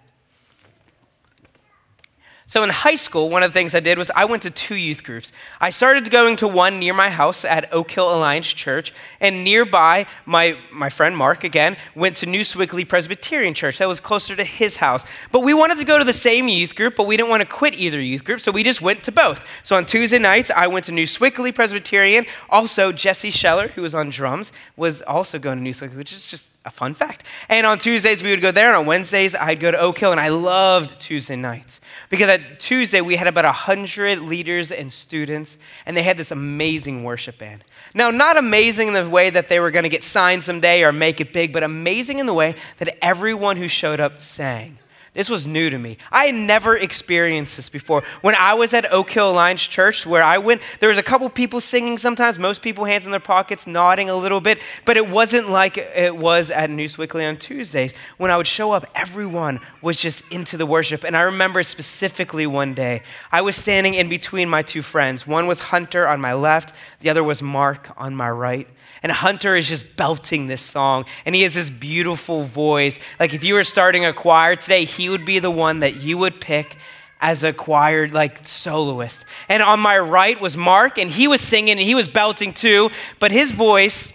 So 2.50 2.64
in 2.64 2.70
high 2.70 2.96
school, 2.96 3.30
one 3.30 3.44
of 3.44 3.52
the 3.52 3.54
things 3.54 3.76
I 3.76 3.82
did 3.82 3.98
was 3.98 4.10
I 4.12 4.24
went 4.24 4.44
to 4.44 4.50
two 4.50 4.78
youth 4.78 5.04
groups. 5.04 5.34
I 5.60 5.70
started 5.70 6.10
going 6.10 6.38
to 6.38 6.48
one 6.48 6.80
near 6.80 6.94
my 6.94 7.10
house 7.10 7.44
at 7.44 7.74
Oak 7.74 7.92
Hill 7.92 8.16
Alliance 8.16 8.48
Church, 8.48 8.94
and 9.20 9.44
nearby, 9.44 10.06
my, 10.26 10.58
my 10.72 10.90
friend 10.90 11.18
Mark, 11.18 11.44
again, 11.44 11.76
went 11.94 12.16
to 12.18 12.26
New 12.26 12.46
Sewickley 12.46 12.88
Presbyterian 12.88 13.54
Church. 13.54 13.80
That 13.80 13.90
was 13.90 14.00
closer 14.00 14.34
to 14.34 14.46
his 14.46 14.78
house. 14.78 15.04
But 15.34 15.42
we 15.42 15.54
wanted 15.54 15.78
to 15.80 15.84
go 15.84 15.98
to 15.98 16.06
the 16.06 16.14
same 16.14 16.48
youth 16.48 16.74
group, 16.74 16.96
but 16.96 17.06
we 17.06 17.18
didn't 17.18 17.30
want 17.30 17.42
to 17.42 17.48
quit 17.48 17.76
either 17.76 18.00
youth 18.00 18.24
group, 18.24 18.40
so 18.40 18.54
we 18.54 18.64
just 18.64 18.82
went 18.82 19.04
to 19.04 19.12
both. 19.12 19.46
So 19.64 19.76
on 19.76 19.86
Tuesday 19.86 20.18
nights, 20.18 20.50
I 20.50 20.68
went 20.68 20.86
to 20.86 20.94
New 20.94 21.06
Sewickley 21.06 21.52
Presbyterian. 21.54 22.26
Also, 22.50 22.94
Jesse 22.94 23.30
Scheller, 23.30 23.68
who 23.68 23.82
was 23.82 23.94
on 23.94 24.10
drums, 24.10 24.54
was 24.78 25.02
also 25.02 25.38
going 25.38 25.58
to 25.58 25.64
New 25.64 25.74
Sewickley, 25.74 25.98
which 25.98 26.14
is 26.14 26.26
just 26.26 26.50
a 26.68 26.70
fun 26.70 26.94
fact. 26.94 27.26
And 27.48 27.66
on 27.66 27.80
Tuesdays, 27.80 28.22
we 28.22 28.30
would 28.30 28.42
go 28.42 28.52
there, 28.52 28.68
and 28.68 28.78
on 28.78 28.86
Wednesdays, 28.86 29.34
I'd 29.34 29.60
go 29.60 29.72
to 29.72 29.80
Oak 29.80 29.98
Hill, 29.98 30.12
and 30.12 30.20
I 30.20 30.28
loved 30.28 31.00
Tuesday 31.00 31.38
nights. 31.38 31.80
Because 32.10 32.28
at 32.28 32.60
Tuesday, 32.60 33.00
we 33.02 33.16
had 33.16 33.26
about 33.26 33.46
100 33.46 34.20
leaders 34.20 34.72
and 34.72 34.92
students, 34.92 35.58
and 35.86 35.96
they 35.96 36.04
had 36.04 36.18
this 36.18 36.32
amazing 36.32 37.04
worship 37.06 37.40
band. 37.40 37.64
Now, 37.96 38.12
not 38.12 38.38
amazing 38.38 38.90
in 38.90 38.94
the 38.94 39.10
way 39.10 39.30
that 39.30 39.48
they 39.48 39.60
were 39.60 39.72
going 39.72 39.84
to 39.84 39.90
get 39.90 40.04
signed 40.04 40.44
someday 40.44 40.84
or 40.84 40.92
make 40.92 41.22
it 41.22 41.32
big, 41.34 41.54
but 41.54 41.64
amazing 41.64 42.20
in 42.20 42.26
the 42.26 42.34
way 42.34 42.56
that 42.80 42.98
everyone 43.02 43.56
who 43.56 43.70
showed 43.70 44.02
up 44.02 44.20
sang. 44.20 44.78
This 45.18 45.32
was 45.32 45.48
new 45.48 45.72
to 45.72 45.80
me. 45.80 45.98
I 46.12 46.28
had 46.28 46.36
never 46.36 46.78
experienced 46.78 47.56
this 47.56 47.70
before. 47.70 48.04
When 48.22 48.36
I 48.36 48.54
was 48.54 48.72
at 48.76 48.92
Oak 48.92 49.10
Hill 49.10 49.32
Alliance 49.32 49.64
Church, 49.64 50.06
where 50.06 50.22
I 50.22 50.38
went, 50.38 50.62
there 50.80 50.90
was 50.90 51.00
a 51.00 51.04
couple 51.04 51.28
people 51.32 51.60
singing 51.60 51.98
sometimes, 51.98 52.38
most 52.38 52.62
people 52.62 52.86
hands 52.86 53.06
in 53.06 53.10
their 53.10 53.20
pockets, 53.20 53.66
nodding 53.66 54.12
a 54.12 54.16
little 54.16 54.40
bit, 54.40 54.60
but 54.86 54.96
it 54.96 55.10
wasn't 55.10 55.50
like 55.50 55.80
it 55.80 56.16
was 56.16 56.52
at 56.52 56.70
New 56.70 56.88
Sewickley 56.88 57.28
on 57.28 57.36
Tuesdays. 57.38 57.96
When 58.18 58.30
I 58.30 58.38
would 58.38 58.46
show 58.46 58.74
up, 58.74 58.86
everyone 58.94 59.60
was 59.82 60.00
just 60.00 60.32
into 60.32 60.56
the 60.56 60.68
worship. 60.68 61.04
And 61.04 61.18
I 61.18 61.22
remember 61.22 61.64
specifically 61.64 62.46
one 62.46 62.76
day, 62.76 63.02
I 63.32 63.42
was 63.42 63.56
standing 63.56 63.96
in 63.96 64.10
between 64.10 64.48
my 64.48 64.62
two 64.62 64.84
friends. 64.84 65.26
One 65.26 65.48
was 65.48 65.60
Hunter 65.60 66.08
on 66.08 66.22
my 66.22 66.36
left, 66.36 66.76
the 67.00 67.10
other 67.10 67.24
was 67.24 67.42
Mark 67.42 67.90
on 67.98 68.16
my 68.16 68.30
right. 68.30 68.68
And 69.04 69.12
Hunter 69.12 69.56
is 69.56 69.68
just 69.68 69.96
belting 69.96 70.48
this 70.48 70.62
song, 70.62 71.06
and 71.26 71.36
he 71.36 71.44
has 71.44 71.54
this 71.54 71.70
beautiful 71.70 72.44
voice. 72.44 73.00
Like 73.20 73.34
if 73.34 73.44
you 73.44 73.54
were 73.54 73.64
starting 73.64 74.06
a 74.06 74.14
choir 74.14 74.56
today, 74.56 74.86
he 74.86 75.10
would 75.10 75.26
be 75.26 75.40
the 75.40 75.52
one 75.52 75.80
that 75.80 75.98
you 75.98 76.18
would 76.18 76.42
pick 76.42 76.78
as 77.20 77.44
a 77.44 77.54
choir 77.54 78.08
like 78.08 78.46
soloist. 78.46 79.26
And 79.50 79.64
on 79.64 79.80
my 79.80 79.98
right 79.98 80.40
was 80.40 80.56
Mark, 80.56 80.98
and 80.98 81.10
he 81.10 81.28
was 81.28 81.42
singing 81.42 81.78
and 81.78 81.80
he 81.80 81.96
was 81.96 82.08
belting 82.08 82.54
too, 82.54 82.90
but 83.20 83.32
his 83.32 83.52
voice, 83.52 84.14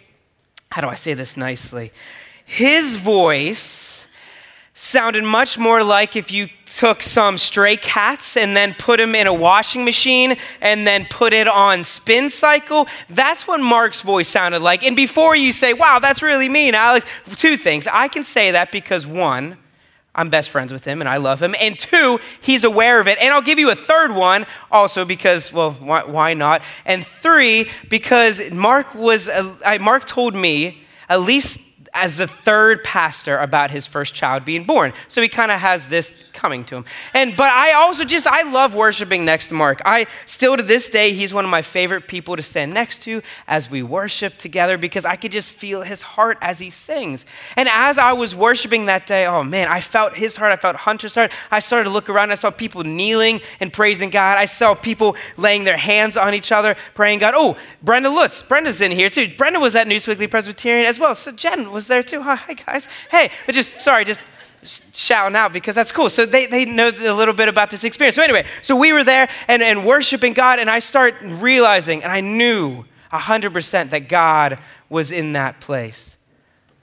how 0.71 0.81
do 0.81 0.89
I 0.89 0.95
say 0.95 1.15
this 1.15 1.37
nicely? 1.37 1.93
His 2.45 2.97
voice 2.97 4.07
sounded 4.75 5.25
much 5.25 5.59
more 5.59 5.83
like 5.85 6.17
if 6.17 6.31
you 6.31 6.49
took 6.83 7.01
some 7.01 7.39
stray 7.39 7.77
cats 7.77 8.37
and 8.37 8.57
then 8.57 8.75
put 8.75 8.99
them 8.99 9.15
in 9.15 9.29
a 9.29 9.33
washing 9.33 9.85
machine 9.85 10.37
and 10.61 10.85
then 10.85 11.07
put 11.09 11.33
it 11.33 11.47
on 11.47 11.85
spin 11.85 12.29
cycle. 12.29 12.89
That's 13.09 13.47
what 13.47 13.61
Mark's 13.61 14.03
voice 14.03 14.29
sounded 14.29 14.63
like. 14.63 14.83
And 14.83 14.97
before 14.97 15.37
you 15.37 15.53
say, 15.53 15.75
wow, 15.75 16.01
that's 16.01 16.23
really 16.23 16.49
mean, 16.49 16.75
Alex, 16.75 17.07
two 17.37 17.57
things. 17.57 17.87
I 17.87 18.09
can 18.09 18.25
say 18.25 18.51
that 18.51 18.73
because 18.73 19.07
one, 19.07 19.59
I'm 20.13 20.29
best 20.29 20.51
friends 20.51 20.73
with 20.73 20.85
him 20.85 21.01
and 21.01 21.09
I 21.09 21.19
love 21.19 21.41
him. 21.41 21.55
And 21.61 21.79
two, 21.79 22.19
he's 22.41 22.65
aware 22.65 23.01
of 23.01 23.07
it. 23.07 23.17
And 23.21 23.33
I'll 23.33 23.43
give 23.43 23.61
you 23.61 23.71
a 23.71 23.77
third 23.77 24.13
one 24.13 24.45
also 24.73 25.05
because, 25.05 25.53
well, 25.53 25.75
why, 25.75 26.03
why 26.03 26.35
not? 26.35 26.63
And 26.85 27.07
three, 27.07 27.71
because 27.91 28.51
Mark 28.51 28.93
was, 28.93 29.29
uh, 29.29 29.79
Mark 29.81 30.05
told 30.05 30.35
me 30.35 30.83
at 31.09 31.21
least 31.21 31.61
as 31.95 32.17
the 32.17 32.27
third 32.27 32.83
pastor 32.85 33.37
about 33.39 33.71
his 33.71 33.87
first 33.87 34.15
child 34.15 34.45
being 34.45 34.65
born. 34.65 34.93
So 35.09 35.21
he 35.21 35.29
kind 35.29 35.51
of 35.51 35.61
has 35.61 35.89
this 35.89 36.25
coming 36.33 36.65
to 36.65 36.77
him. 36.77 36.85
And 37.13 37.37
but 37.37 37.51
I 37.51 37.75
also 37.75 38.05
just 38.05 38.27
I 38.27 38.51
love 38.51 38.75
worshiping 38.75 39.25
next 39.25 39.49
to 39.49 39.55
Mark. 39.55 39.83
I 39.85 40.07
still 40.25 40.57
to 40.57 40.63
this 40.63 40.89
day 40.89 41.13
he's 41.13 41.35
one 41.35 41.45
of 41.45 41.51
my 41.51 41.61
favorite 41.63 42.09
people 42.09 42.37
to 42.37 42.43
stand 42.43 42.73
next 42.73 43.03
to 43.03 43.23
as 43.47 43.71
we 43.71 43.83
worship 43.83 44.39
together 44.39 44.79
because 44.79 45.05
I 45.05 45.17
could 45.17 45.33
just 45.33 45.53
feel 45.53 45.83
his 45.83 46.01
heart 46.01 46.39
as 46.41 46.59
he 46.59 46.71
sings. 46.71 47.27
And 47.57 47.69
as 47.69 47.99
I 47.99 48.13
was 48.13 48.35
worshiping 48.35 48.87
that 48.87 49.07
day, 49.07 49.27
oh 49.27 49.43
man, 49.43 49.69
I 49.69 49.81
felt 49.81 50.15
his 50.15 50.37
heart, 50.37 50.53
I 50.53 50.57
felt 50.57 50.77
Hunter's 50.77 51.15
heart. 51.15 51.31
I 51.51 51.61
started 51.61 51.85
to 51.85 51.91
look 51.91 52.09
around, 52.09 52.31
I 52.31 52.37
saw 52.37 52.51
people 52.51 52.85
kneeling 52.85 53.41
and 53.61 53.73
praising 53.73 54.11
God. 54.11 54.39
I 54.39 54.47
saw 54.47 54.75
people 54.75 55.17
laying 55.37 55.65
their 55.65 55.77
hands 55.77 56.17
on 56.17 56.33
each 56.33 56.53
other, 56.53 56.75
praying 56.95 57.19
God. 57.19 57.35
Oh, 57.37 57.59
Brenda 57.83 58.09
Lutz, 58.09 58.41
Brenda's 58.41 58.81
in 58.81 58.93
here 58.93 59.11
too. 59.11 59.29
Brenda 59.37 59.61
was 59.61 59.77
at 59.77 59.87
New 59.87 60.01
Sewickley 60.01 60.27
Presbyterian 60.27 60.87
as 60.87 60.99
well. 60.99 61.15
So 61.15 61.33
Jen 61.33 61.71
was 61.71 61.82
there 61.87 62.03
too. 62.03 62.23
Hi 62.23 62.55
guys. 62.55 62.89
Hey, 63.11 63.31
but 63.47 63.55
just 63.55 63.81
sorry, 63.81 64.05
just 64.05 64.21
shouting 64.65 65.37
out 65.37 65.53
because 65.53 65.75
that's 65.75 65.93
cool. 65.93 66.11
So 66.11 66.25
they, 66.25 66.47
they 66.47 66.65
know 66.65 66.89
a 66.89 67.15
little 67.15 67.35
bit 67.35 67.49
about 67.49 67.71
this 67.71 67.85
experience. 67.85 68.17
So 68.17 68.23
anyway, 68.23 68.47
so 68.63 68.77
we 68.77 68.93
were 68.93 69.05
there 69.05 69.29
and, 69.49 69.63
and 69.63 69.85
worshiping 69.85 70.35
God, 70.35 70.59
and 70.59 70.71
I 70.71 70.79
start 70.79 71.15
realizing, 71.23 72.03
and 72.03 72.13
I 72.13 72.21
knew 72.21 72.85
100% 73.13 73.91
that 73.91 74.09
God 74.09 74.59
was 74.89 75.11
in 75.11 75.33
that 75.33 75.61
place. 75.61 76.17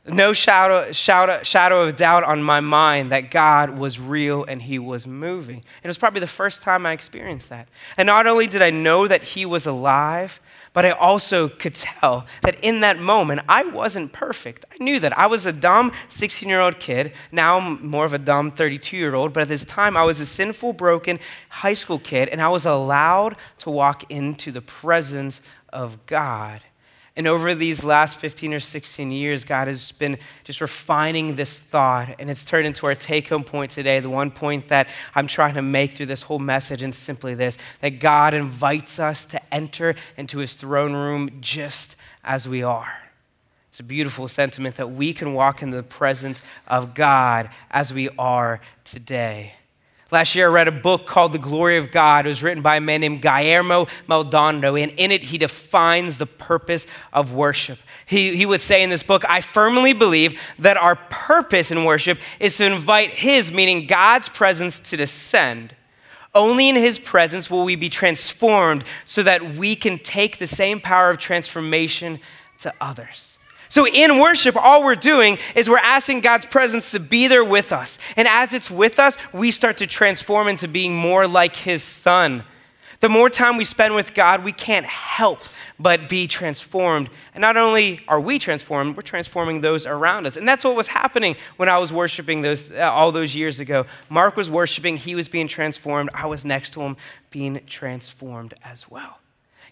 No 0.08 0.34
shadow, 0.34 0.92
shadow, 0.92 1.44
shadow 1.44 1.84
of 1.84 1.96
doubt 1.96 2.24
on 2.24 2.42
my 2.42 2.62
mind 2.62 3.12
that 3.12 3.30
God 3.30 3.78
was 3.78 4.00
real 4.00 4.44
and 4.44 4.62
He 4.62 4.80
was 4.80 5.06
moving. 5.06 5.64
It 5.84 5.88
was 5.88 5.98
probably 5.98 6.20
the 6.20 6.28
first 6.28 6.64
time 6.64 6.86
I 6.86 6.94
experienced 6.94 7.50
that. 7.50 7.68
And 7.96 8.08
not 8.08 8.26
only 8.26 8.48
did 8.48 8.62
I 8.62 8.72
know 8.72 9.08
that 9.08 9.24
He 9.24 9.46
was 9.46 9.68
alive, 9.68 10.42
but 10.80 10.86
I 10.86 10.92
also 10.92 11.50
could 11.50 11.76
tell 11.76 12.26
that 12.42 12.58
in 12.64 12.80
that 12.80 13.00
moment, 13.00 13.42
I 13.50 13.64
wasn't 13.64 14.14
perfect. 14.14 14.64
I 14.72 14.82
knew 14.82 14.98
that. 15.02 15.20
I 15.20 15.26
was 15.26 15.46
a 15.46 15.52
dumb 15.52 15.92
16 16.08 16.48
year 16.48 16.62
old 16.62 16.80
kid. 16.80 17.12
Now 17.34 17.58
I'm 17.58 17.86
more 17.86 18.06
of 18.06 18.14
a 18.14 18.18
dumb 18.18 18.50
32 18.50 18.96
year 18.96 19.14
old. 19.14 19.34
But 19.34 19.42
at 19.42 19.50
this 19.50 19.66
time, 19.66 19.98
I 19.98 20.06
was 20.06 20.22
a 20.22 20.26
sinful, 20.26 20.72
broken 20.72 21.20
high 21.50 21.74
school 21.74 22.00
kid, 22.00 22.30
and 22.30 22.42
I 22.42 22.48
was 22.48 22.66
allowed 22.66 23.36
to 23.58 23.70
walk 23.70 24.10
into 24.10 24.54
the 24.54 24.62
presence 24.62 25.42
of 25.74 26.06
God. 26.06 26.62
And 27.20 27.28
over 27.28 27.54
these 27.54 27.84
last 27.84 28.16
15 28.16 28.54
or 28.54 28.62
16 28.62 29.12
years, 29.12 29.44
God 29.44 29.68
has 29.68 29.92
been 29.92 30.20
just 30.46 30.62
refining 30.62 31.36
this 31.36 31.60
thought, 31.60 32.16
and 32.18 32.30
it's 32.30 32.46
turned 32.46 32.66
into 32.66 32.86
our 32.86 32.96
take 32.96 33.28
home 33.28 33.44
point 33.44 33.72
today. 33.72 34.00
The 34.00 34.10
one 34.10 34.32
point 34.32 34.70
that 34.70 34.88
I'm 35.14 35.28
trying 35.28 35.56
to 35.56 35.62
make 35.62 35.92
through 35.92 36.06
this 36.06 36.22
whole 36.22 36.40
message, 36.40 36.82
and 36.82 36.96
simply 36.96 37.34
this 37.34 37.58
that 37.82 38.00
God 38.00 38.34
invites 38.34 39.00
us 39.00 39.26
to 39.26 39.54
enter 39.54 39.96
into 40.16 40.38
his 40.38 40.54
throne 40.54 40.94
room 40.94 41.30
just 41.42 41.98
as 42.24 42.48
we 42.48 42.64
are. 42.64 43.02
It's 43.68 43.82
a 43.82 43.84
beautiful 43.84 44.30
sentiment 44.30 44.78
that 44.78 44.92
we 44.92 45.12
can 45.12 45.34
walk 45.34 45.62
in 45.62 45.72
the 45.72 45.84
presence 45.84 46.42
of 46.70 46.94
God 46.94 47.50
as 47.70 47.92
we 47.92 48.08
are 48.18 48.62
today. 48.86 49.56
Last 50.12 50.34
year, 50.34 50.48
I 50.48 50.52
read 50.52 50.68
a 50.68 50.72
book 50.72 51.06
called 51.06 51.34
The 51.34 51.40
Glory 51.40 51.78
of 51.78 51.92
God. 51.92 52.26
It 52.26 52.30
was 52.30 52.42
written 52.42 52.64
by 52.64 52.78
a 52.78 52.82
man 52.82 53.02
named 53.02 53.22
Guillermo 53.22 53.88
Maldonado, 54.08 54.76
and 54.76 54.92
in 54.94 55.12
it, 55.12 55.22
he 55.22 55.38
defines 55.38 56.18
the 56.18 56.26
purpose 56.26 56.88
of 57.14 57.32
worship. 57.32 57.78
He, 58.08 58.36
he 58.36 58.48
would 58.48 58.62
say 58.62 58.82
in 58.82 58.90
this 58.90 59.04
book, 59.04 59.24
I 59.30 59.42
firmly 59.42 59.94
believe 59.94 60.40
that 60.58 60.78
our 60.78 60.96
purpose 60.96 61.70
in 61.70 61.86
worship 61.86 62.18
is 62.40 62.58
to 62.58 62.66
invite 62.66 63.12
His, 63.12 63.52
meaning 63.52 63.86
God's 63.86 64.30
presence, 64.30 64.80
to 64.80 64.98
descend. 64.98 65.76
Only 66.34 66.70
in 66.70 66.76
His 66.76 66.98
presence 66.98 67.52
will 67.52 67.64
we 67.64 67.76
be 67.76 67.90
transformed 67.90 68.86
so 69.06 69.22
that 69.22 69.56
we 69.56 69.76
can 69.76 70.00
take 70.00 70.40
the 70.40 70.48
same 70.48 70.82
power 70.82 71.12
of 71.12 71.20
transformation 71.20 72.20
to 72.60 72.74
others. 72.82 73.29
So, 73.70 73.88
in 73.88 74.20
worship, 74.20 74.56
all 74.56 74.84
we're 74.84 74.96
doing 74.96 75.38
is 75.56 75.70
we're 75.70 75.78
asking 75.78 76.22
God's 76.22 76.48
presence 76.48 76.92
to 76.92 77.00
be 77.00 77.28
there 77.28 77.46
with 77.46 77.72
us. 77.72 78.00
And 78.16 78.28
as 78.28 78.52
it's 78.52 78.70
with 78.70 78.98
us, 78.98 79.16
we 79.32 79.52
start 79.52 79.78
to 79.78 79.88
transform 79.88 80.48
into 80.48 80.68
being 80.68 80.96
more 80.96 81.28
like 81.28 81.56
His 81.56 81.84
Son. 81.84 82.44
The 83.00 83.10
more 83.10 83.30
time 83.30 83.58
we 83.58 83.66
spend 83.66 83.94
with 83.94 84.14
God, 84.16 84.44
we 84.44 84.52
can't 84.52 84.86
help 84.86 85.40
but 85.80 86.10
be 86.10 86.28
transformed. 86.28 87.10
And 87.34 87.42
not 87.42 87.56
only 87.56 88.02
are 88.08 88.20
we 88.20 88.38
transformed, 88.38 88.98
we're 88.98 89.04
transforming 89.04 89.62
those 89.62 89.86
around 89.86 90.26
us. 90.26 90.36
And 90.36 90.48
that's 90.48 90.66
what 90.66 90.76
was 90.76 90.90
happening 90.90 91.38
when 91.56 91.70
I 91.70 91.78
was 91.78 91.94
worshiping 91.94 92.42
those, 92.42 92.70
uh, 92.72 92.92
all 92.92 93.12
those 93.12 93.34
years 93.34 93.60
ago. 93.62 93.86
Mark 94.10 94.36
was 94.36 94.50
worshiping, 94.50 94.98
he 94.98 95.16
was 95.16 95.30
being 95.30 95.48
transformed. 95.48 96.10
I 96.14 96.26
was 96.26 96.44
next 96.44 96.72
to 96.72 96.82
him 96.82 96.98
being 97.32 97.62
transformed 97.66 98.56
as 98.64 98.90
well. 98.90 99.20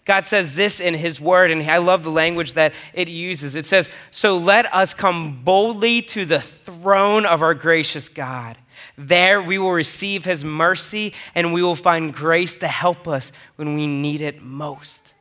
God 0.08 0.26
says 0.26 0.54
this 0.54 0.80
in 0.80 0.94
His 0.94 1.20
Word, 1.20 1.50
and 1.50 1.62
I 1.70 1.76
love 1.76 2.02
the 2.02 2.10
language 2.10 2.54
that 2.54 2.72
it 2.94 3.08
uses. 3.08 3.54
It 3.54 3.66
says, 3.66 3.90
So 4.10 4.38
let 4.38 4.72
us 4.74 4.94
come 4.94 5.44
boldly 5.44 6.00
to 6.00 6.24
the 6.24 6.40
throne 6.40 7.26
of 7.26 7.42
our 7.42 7.52
gracious 7.52 8.08
God. 8.08 8.56
There 8.96 9.42
we 9.42 9.58
will 9.58 9.72
receive 9.72 10.24
His 10.24 10.42
mercy, 10.42 11.12
and 11.34 11.52
we 11.52 11.62
will 11.62 11.76
find 11.76 12.14
grace 12.14 12.56
to 12.56 12.68
help 12.68 13.06
us 13.06 13.32
when 13.56 13.74
we 13.74 13.86
need 13.86 14.22
it 14.22 14.42
most. 14.42 15.12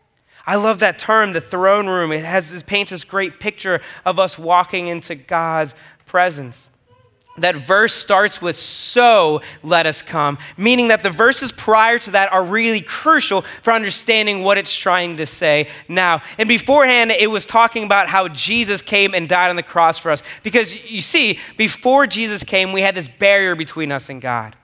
I 0.46 0.56
love 0.56 0.80
that 0.80 0.98
term, 0.98 1.34
the 1.34 1.42
throne 1.42 1.88
room. 1.88 2.14
It 2.14 2.24
has 2.24 2.64
paints 2.64 2.92
this 2.92 3.04
great 3.04 3.42
picture 3.42 3.82
of 4.06 4.20
us 4.20 4.40
walking 4.40 4.88
into 4.88 5.16
God's 5.16 5.76
presence 6.06 6.72
that 7.38 7.56
verse 7.56 7.94
starts 7.94 8.42
with 8.42 8.56
so 8.56 9.42
let 9.64 9.86
us 9.86 10.02
come 10.02 10.38
meaning 10.58 10.88
that 10.88 11.04
the 11.04 11.10
verses 11.10 11.52
prior 11.52 12.00
to 12.00 12.12
that 12.12 12.32
are 12.32 12.44
really 12.44 12.82
crucial 12.82 13.42
for 13.62 13.72
understanding 13.72 14.44
what 14.44 14.58
it's 14.58 14.74
trying 14.74 15.18
to 15.18 15.26
say 15.26 15.70
now. 15.88 16.22
And 16.38 16.48
beforehand 16.48 17.12
it 17.12 17.30
was 17.30 17.46
talking 17.46 17.84
about 17.84 18.08
how 18.08 18.28
jesus 18.28 18.82
came 18.82 19.14
and 19.14 19.28
died 19.30 19.50
on 19.50 19.56
the 19.56 19.64
cross 19.64 19.98
for 19.98 20.12
us. 20.12 20.24
Because 20.44 20.90
you 20.92 21.02
see 21.02 21.40
before 21.58 22.08
jesus 22.08 22.44
came 22.44 22.72
we 22.72 22.82
had 22.82 22.96
this 22.96 23.08
barrier 23.08 23.56
between 23.56 23.92
us 23.92 24.10
and 24.10 24.22
god. 24.22 24.56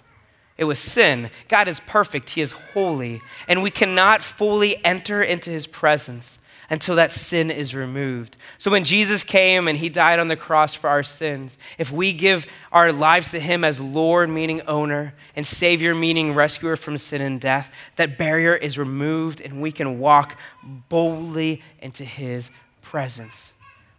It 0.55 0.65
was 0.65 0.77
sin. 0.77 1.31
God 1.47 1.67
is 1.67 1.79
perfect. 1.79 2.29
He 2.29 2.41
is 2.41 2.51
holy. 2.51 3.21
And 3.47 3.63
we 3.63 3.71
cannot 3.71 4.23
fully 4.23 4.83
enter 4.85 5.23
into 5.23 5.49
his 5.49 5.65
presence 5.65 6.37
until 6.69 6.95
that 6.95 7.13
sin 7.13 7.49
is 7.51 7.73
removed. 7.73 8.37
So 8.57 8.71
when 8.71 8.83
Jesus 8.83 9.23
came 9.23 9.67
and 9.67 9.77
he 9.77 9.89
died 9.89 10.19
on 10.19 10.27
the 10.27 10.35
cross 10.35 10.73
for 10.73 10.89
our 10.89 11.03
sins, 11.03 11.57
if 11.77 11.91
we 11.91 12.13
give 12.13 12.45
our 12.71 12.91
lives 12.91 13.31
to 13.31 13.39
him 13.39 13.63
as 13.63 13.79
Lord, 13.79 14.29
meaning 14.29 14.61
owner, 14.67 15.13
and 15.35 15.45
Savior, 15.45 15.95
meaning 15.95 16.33
rescuer 16.33 16.75
from 16.75 16.97
sin 16.97 17.21
and 17.21 17.39
death, 17.39 17.73
that 17.95 18.17
barrier 18.17 18.55
is 18.55 18.77
removed 18.77 19.41
and 19.41 19.61
we 19.61 19.71
can 19.71 19.99
walk 19.99 20.37
boldly 20.89 21.61
into 21.79 22.03
his 22.03 22.51
presence 22.81 23.52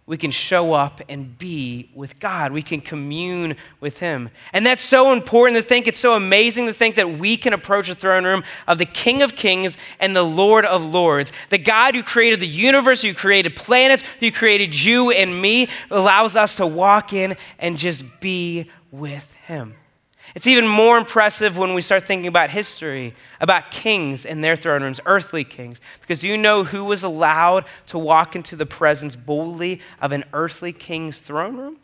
we 0.06 0.18
can 0.18 0.30
show 0.30 0.74
up 0.74 1.00
and 1.08 1.38
be 1.38 1.90
with 1.94 2.18
God. 2.18 2.52
We 2.52 2.62
can 2.62 2.82
commune 2.82 3.56
with 3.80 3.98
Him. 3.98 4.28
And 4.52 4.66
that's 4.66 4.82
so 4.82 5.12
important 5.12 5.56
to 5.56 5.62
think. 5.62 5.88
It's 5.88 5.98
so 5.98 6.14
amazing 6.14 6.66
to 6.66 6.74
think 6.74 6.96
that 6.96 7.18
we 7.18 7.38
can 7.38 7.54
approach 7.54 7.88
the 7.88 7.94
throne 7.94 8.24
room 8.24 8.44
of 8.68 8.76
the 8.76 8.84
King 8.84 9.22
of 9.22 9.34
Kings 9.34 9.78
and 9.98 10.14
the 10.14 10.22
Lord 10.22 10.66
of 10.66 10.84
Lords. 10.84 11.32
The 11.48 11.58
God 11.58 11.94
who 11.94 12.02
created 12.02 12.40
the 12.40 12.46
universe, 12.46 13.00
who 13.00 13.14
created 13.14 13.56
planets, 13.56 14.04
who 14.20 14.30
created 14.30 14.78
you 14.78 15.10
and 15.10 15.40
me, 15.40 15.68
allows 15.90 16.36
us 16.36 16.56
to 16.56 16.66
walk 16.66 17.14
in 17.14 17.36
and 17.58 17.78
just 17.78 18.20
be 18.20 18.70
with 18.90 19.32
Him. 19.46 19.74
It's 20.34 20.46
even 20.46 20.66
more 20.66 20.98
impressive 20.98 21.56
when 21.56 21.74
we 21.74 21.82
start 21.82 22.04
thinking 22.04 22.26
about 22.26 22.50
history, 22.50 23.14
about 23.40 23.70
kings 23.70 24.26
and 24.26 24.42
their 24.42 24.56
throne 24.56 24.82
rooms, 24.82 25.00
earthly 25.06 25.44
kings. 25.44 25.80
Because 26.00 26.24
you 26.24 26.36
know 26.36 26.64
who 26.64 26.84
was 26.84 27.02
allowed 27.02 27.66
to 27.88 27.98
walk 27.98 28.34
into 28.34 28.56
the 28.56 28.66
presence 28.66 29.14
boldly 29.14 29.80
of 30.00 30.12
an 30.12 30.24
earthly 30.32 30.72
king's 30.72 31.18
throne 31.18 31.56
room? 31.56 31.76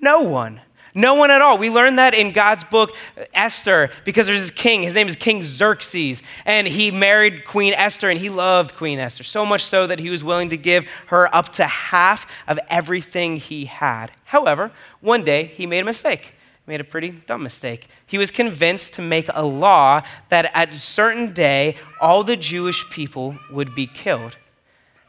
No 0.00 0.20
one. 0.20 0.60
No 0.94 1.14
one 1.14 1.30
at 1.30 1.42
all. 1.42 1.58
We 1.58 1.70
learned 1.70 1.98
that 1.98 2.14
in 2.14 2.32
God's 2.32 2.64
book, 2.64 2.96
Esther, 3.32 3.90
because 4.04 4.26
there's 4.26 4.40
this 4.40 4.50
king. 4.50 4.82
His 4.82 4.94
name 4.94 5.06
is 5.06 5.14
King 5.14 5.42
Xerxes. 5.44 6.22
And 6.44 6.66
he 6.66 6.90
married 6.90 7.44
Queen 7.44 7.72
Esther, 7.74 8.08
and 8.08 8.18
he 8.18 8.30
loved 8.30 8.74
Queen 8.74 8.98
Esther, 8.98 9.22
so 9.22 9.46
much 9.46 9.62
so 9.62 9.86
that 9.86 10.00
he 10.00 10.10
was 10.10 10.24
willing 10.24 10.48
to 10.48 10.56
give 10.56 10.86
her 11.06 11.32
up 11.32 11.52
to 11.52 11.66
half 11.66 12.26
of 12.48 12.58
everything 12.68 13.36
he 13.36 13.66
had. 13.66 14.10
However, 14.24 14.72
one 15.00 15.24
day 15.24 15.44
he 15.44 15.66
made 15.66 15.80
a 15.80 15.84
mistake 15.84 16.32
made 16.68 16.80
a 16.82 16.84
pretty 16.84 17.10
dumb 17.10 17.42
mistake. 17.42 17.88
He 18.06 18.18
was 18.18 18.30
convinced 18.30 18.92
to 18.94 19.02
make 19.02 19.26
a 19.32 19.44
law 19.44 20.02
that 20.28 20.50
at 20.54 20.70
a 20.74 20.76
certain 20.76 21.32
day, 21.32 21.76
all 21.98 22.22
the 22.22 22.36
Jewish 22.36 22.88
people 22.90 23.38
would 23.50 23.74
be 23.74 23.86
killed. 23.86 24.36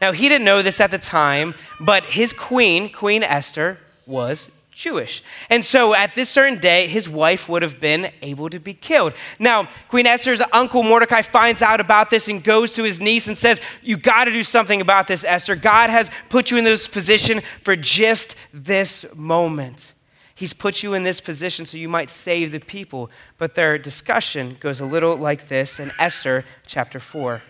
Now, 0.01 0.13
he 0.13 0.29
didn't 0.29 0.45
know 0.45 0.61
this 0.61 0.79
at 0.79 0.89
the 0.89 0.97
time, 0.97 1.53
but 1.81 2.05
his 2.05 2.31
queen, 2.31 2.89
Queen 2.89 3.23
Esther, 3.23 3.77
was 4.05 4.49
Jewish. 4.71 5.21
And 5.49 5.65
so 5.65 5.93
at 5.93 6.15
this 6.15 6.29
certain 6.29 6.59
day, 6.59 6.87
his 6.87 7.09
wife 7.09 7.49
would 7.49 7.61
have 7.61 7.81
been 7.81 8.09
able 8.21 8.49
to 8.49 8.59
be 8.59 8.73
killed. 8.73 9.11
Now, 9.37 9.67
Queen 9.89 10.05
Esther's 10.05 10.41
uncle 10.53 10.83
Mordecai 10.83 11.21
finds 11.21 11.61
out 11.61 11.81
about 11.81 12.09
this 12.09 12.29
and 12.29 12.41
goes 12.41 12.71
to 12.75 12.85
his 12.85 13.01
niece 13.01 13.27
and 13.27 13.37
says, 13.37 13.59
You 13.83 13.97
got 13.97 14.25
to 14.25 14.31
do 14.31 14.45
something 14.45 14.79
about 14.79 15.09
this, 15.09 15.25
Esther. 15.25 15.57
God 15.57 15.89
has 15.89 16.09
put 16.29 16.51
you 16.51 16.57
in 16.57 16.63
this 16.63 16.87
position 16.87 17.41
for 17.63 17.75
just 17.75 18.37
this 18.53 19.13
moment. 19.13 19.91
He's 20.39 20.53
put 20.53 20.83
you 20.83 20.93
in 20.93 21.03
this 21.03 21.19
position 21.19 21.65
so 21.65 21.75
you 21.75 21.89
might 21.89 22.09
save 22.09 22.53
the 22.53 22.61
people. 22.61 23.11
But 23.37 23.55
their 23.55 23.77
discussion 23.77 24.55
goes 24.61 24.79
a 24.79 24.85
little 24.85 25.17
like 25.17 25.49
this 25.49 25.81
in 25.81 25.91
Esther 25.99 26.45
chapter 26.65 27.01
4. 27.01 27.41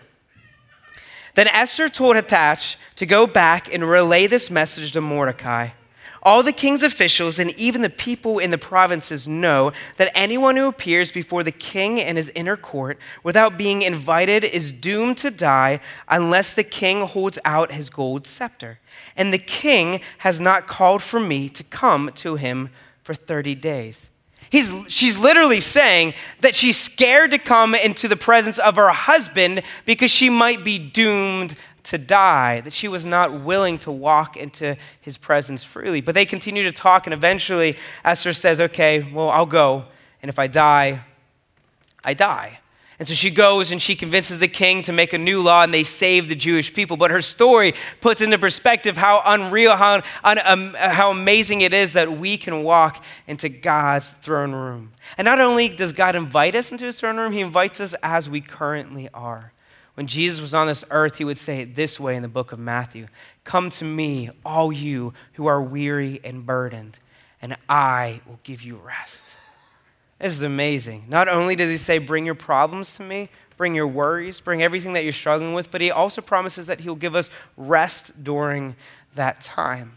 Then 1.36 1.46
Esther 1.46 1.88
told 1.88 2.16
Hathach 2.16 2.74
to 2.96 3.06
go 3.06 3.28
back 3.28 3.72
and 3.72 3.88
relay 3.88 4.26
this 4.26 4.50
message 4.50 4.90
to 4.90 5.00
Mordecai. 5.00 5.68
All 6.22 6.42
the 6.42 6.52
king's 6.52 6.82
officials 6.82 7.38
and 7.38 7.58
even 7.58 7.80
the 7.80 7.88
people 7.88 8.38
in 8.38 8.50
the 8.50 8.58
provinces 8.58 9.26
know 9.26 9.72
that 9.96 10.12
anyone 10.14 10.56
who 10.56 10.68
appears 10.68 11.10
before 11.10 11.42
the 11.42 11.52
king 11.52 11.96
in 11.96 12.16
his 12.16 12.28
inner 12.30 12.56
court 12.56 12.98
without 13.22 13.56
being 13.56 13.80
invited 13.80 14.44
is 14.44 14.70
doomed 14.70 15.16
to 15.18 15.30
die 15.30 15.80
unless 16.08 16.52
the 16.52 16.64
king 16.64 17.06
holds 17.06 17.38
out 17.44 17.72
his 17.72 17.88
gold 17.88 18.26
scepter. 18.26 18.78
And 19.16 19.32
the 19.32 19.38
king 19.38 20.00
has 20.18 20.40
not 20.40 20.66
called 20.66 21.02
for 21.02 21.20
me 21.20 21.48
to 21.48 21.64
come 21.64 22.10
to 22.16 22.36
him 22.36 22.68
for 23.02 23.14
30 23.14 23.54
days. 23.54 24.10
He's, 24.50 24.74
she's 24.88 25.16
literally 25.16 25.60
saying 25.60 26.14
that 26.40 26.56
she's 26.56 26.76
scared 26.76 27.30
to 27.30 27.38
come 27.38 27.74
into 27.74 28.08
the 28.08 28.16
presence 28.16 28.58
of 28.58 28.74
her 28.76 28.88
husband 28.88 29.62
because 29.84 30.10
she 30.10 30.28
might 30.28 30.64
be 30.64 30.76
doomed 30.76 31.54
to 31.90 31.98
die, 31.98 32.60
that 32.60 32.72
she 32.72 32.86
was 32.86 33.04
not 33.04 33.32
willing 33.32 33.76
to 33.80 33.90
walk 33.90 34.36
into 34.36 34.76
his 35.00 35.18
presence 35.18 35.64
freely. 35.64 36.00
But 36.00 36.14
they 36.14 36.24
continue 36.24 36.62
to 36.62 36.72
talk, 36.72 37.06
and 37.06 37.12
eventually 37.12 37.76
Esther 38.04 38.32
says, 38.32 38.60
Okay, 38.60 39.02
well, 39.12 39.28
I'll 39.28 39.44
go. 39.44 39.86
And 40.22 40.28
if 40.28 40.38
I 40.38 40.46
die, 40.46 41.00
I 42.04 42.14
die. 42.14 42.60
And 43.00 43.08
so 43.08 43.14
she 43.14 43.30
goes 43.30 43.72
and 43.72 43.80
she 43.80 43.96
convinces 43.96 44.40
the 44.40 44.46
king 44.46 44.82
to 44.82 44.92
make 44.92 45.14
a 45.14 45.18
new 45.18 45.40
law 45.40 45.62
and 45.62 45.72
they 45.72 45.84
save 45.84 46.28
the 46.28 46.34
Jewish 46.34 46.74
people. 46.74 46.98
But 46.98 47.10
her 47.10 47.22
story 47.22 47.72
puts 48.02 48.20
into 48.20 48.38
perspective 48.38 48.98
how 48.98 49.22
unreal, 49.24 49.74
how, 49.74 50.02
un, 50.22 50.38
um, 50.44 50.74
how 50.78 51.10
amazing 51.10 51.62
it 51.62 51.72
is 51.72 51.94
that 51.94 52.12
we 52.12 52.36
can 52.36 52.62
walk 52.62 53.02
into 53.26 53.48
God's 53.48 54.10
throne 54.10 54.52
room. 54.52 54.92
And 55.16 55.24
not 55.24 55.40
only 55.40 55.70
does 55.70 55.94
God 55.94 56.14
invite 56.14 56.54
us 56.54 56.72
into 56.72 56.84
his 56.84 57.00
throne 57.00 57.16
room, 57.16 57.32
he 57.32 57.40
invites 57.40 57.80
us 57.80 57.94
as 58.02 58.28
we 58.28 58.42
currently 58.42 59.08
are. 59.14 59.54
When 60.00 60.06
Jesus 60.06 60.40
was 60.40 60.54
on 60.54 60.66
this 60.66 60.82
earth, 60.90 61.18
he 61.18 61.26
would 61.26 61.36
say 61.36 61.60
it 61.60 61.76
this 61.76 62.00
way 62.00 62.16
in 62.16 62.22
the 62.22 62.28
book 62.28 62.52
of 62.52 62.58
Matthew 62.58 63.06
Come 63.44 63.68
to 63.68 63.84
me, 63.84 64.30
all 64.46 64.72
you 64.72 65.12
who 65.34 65.44
are 65.44 65.60
weary 65.60 66.22
and 66.24 66.46
burdened, 66.46 66.98
and 67.42 67.54
I 67.68 68.22
will 68.26 68.40
give 68.42 68.62
you 68.62 68.76
rest. 68.76 69.34
This 70.18 70.32
is 70.32 70.40
amazing. 70.40 71.04
Not 71.10 71.28
only 71.28 71.54
does 71.54 71.68
he 71.68 71.76
say, 71.76 71.98
Bring 71.98 72.24
your 72.24 72.34
problems 72.34 72.96
to 72.96 73.02
me, 73.02 73.28
bring 73.58 73.74
your 73.74 73.86
worries, 73.86 74.40
bring 74.40 74.62
everything 74.62 74.94
that 74.94 75.04
you're 75.04 75.12
struggling 75.12 75.52
with, 75.52 75.70
but 75.70 75.82
he 75.82 75.90
also 75.90 76.22
promises 76.22 76.66
that 76.68 76.80
he'll 76.80 76.94
give 76.94 77.14
us 77.14 77.28
rest 77.58 78.24
during 78.24 78.76
that 79.16 79.42
time. 79.42 79.96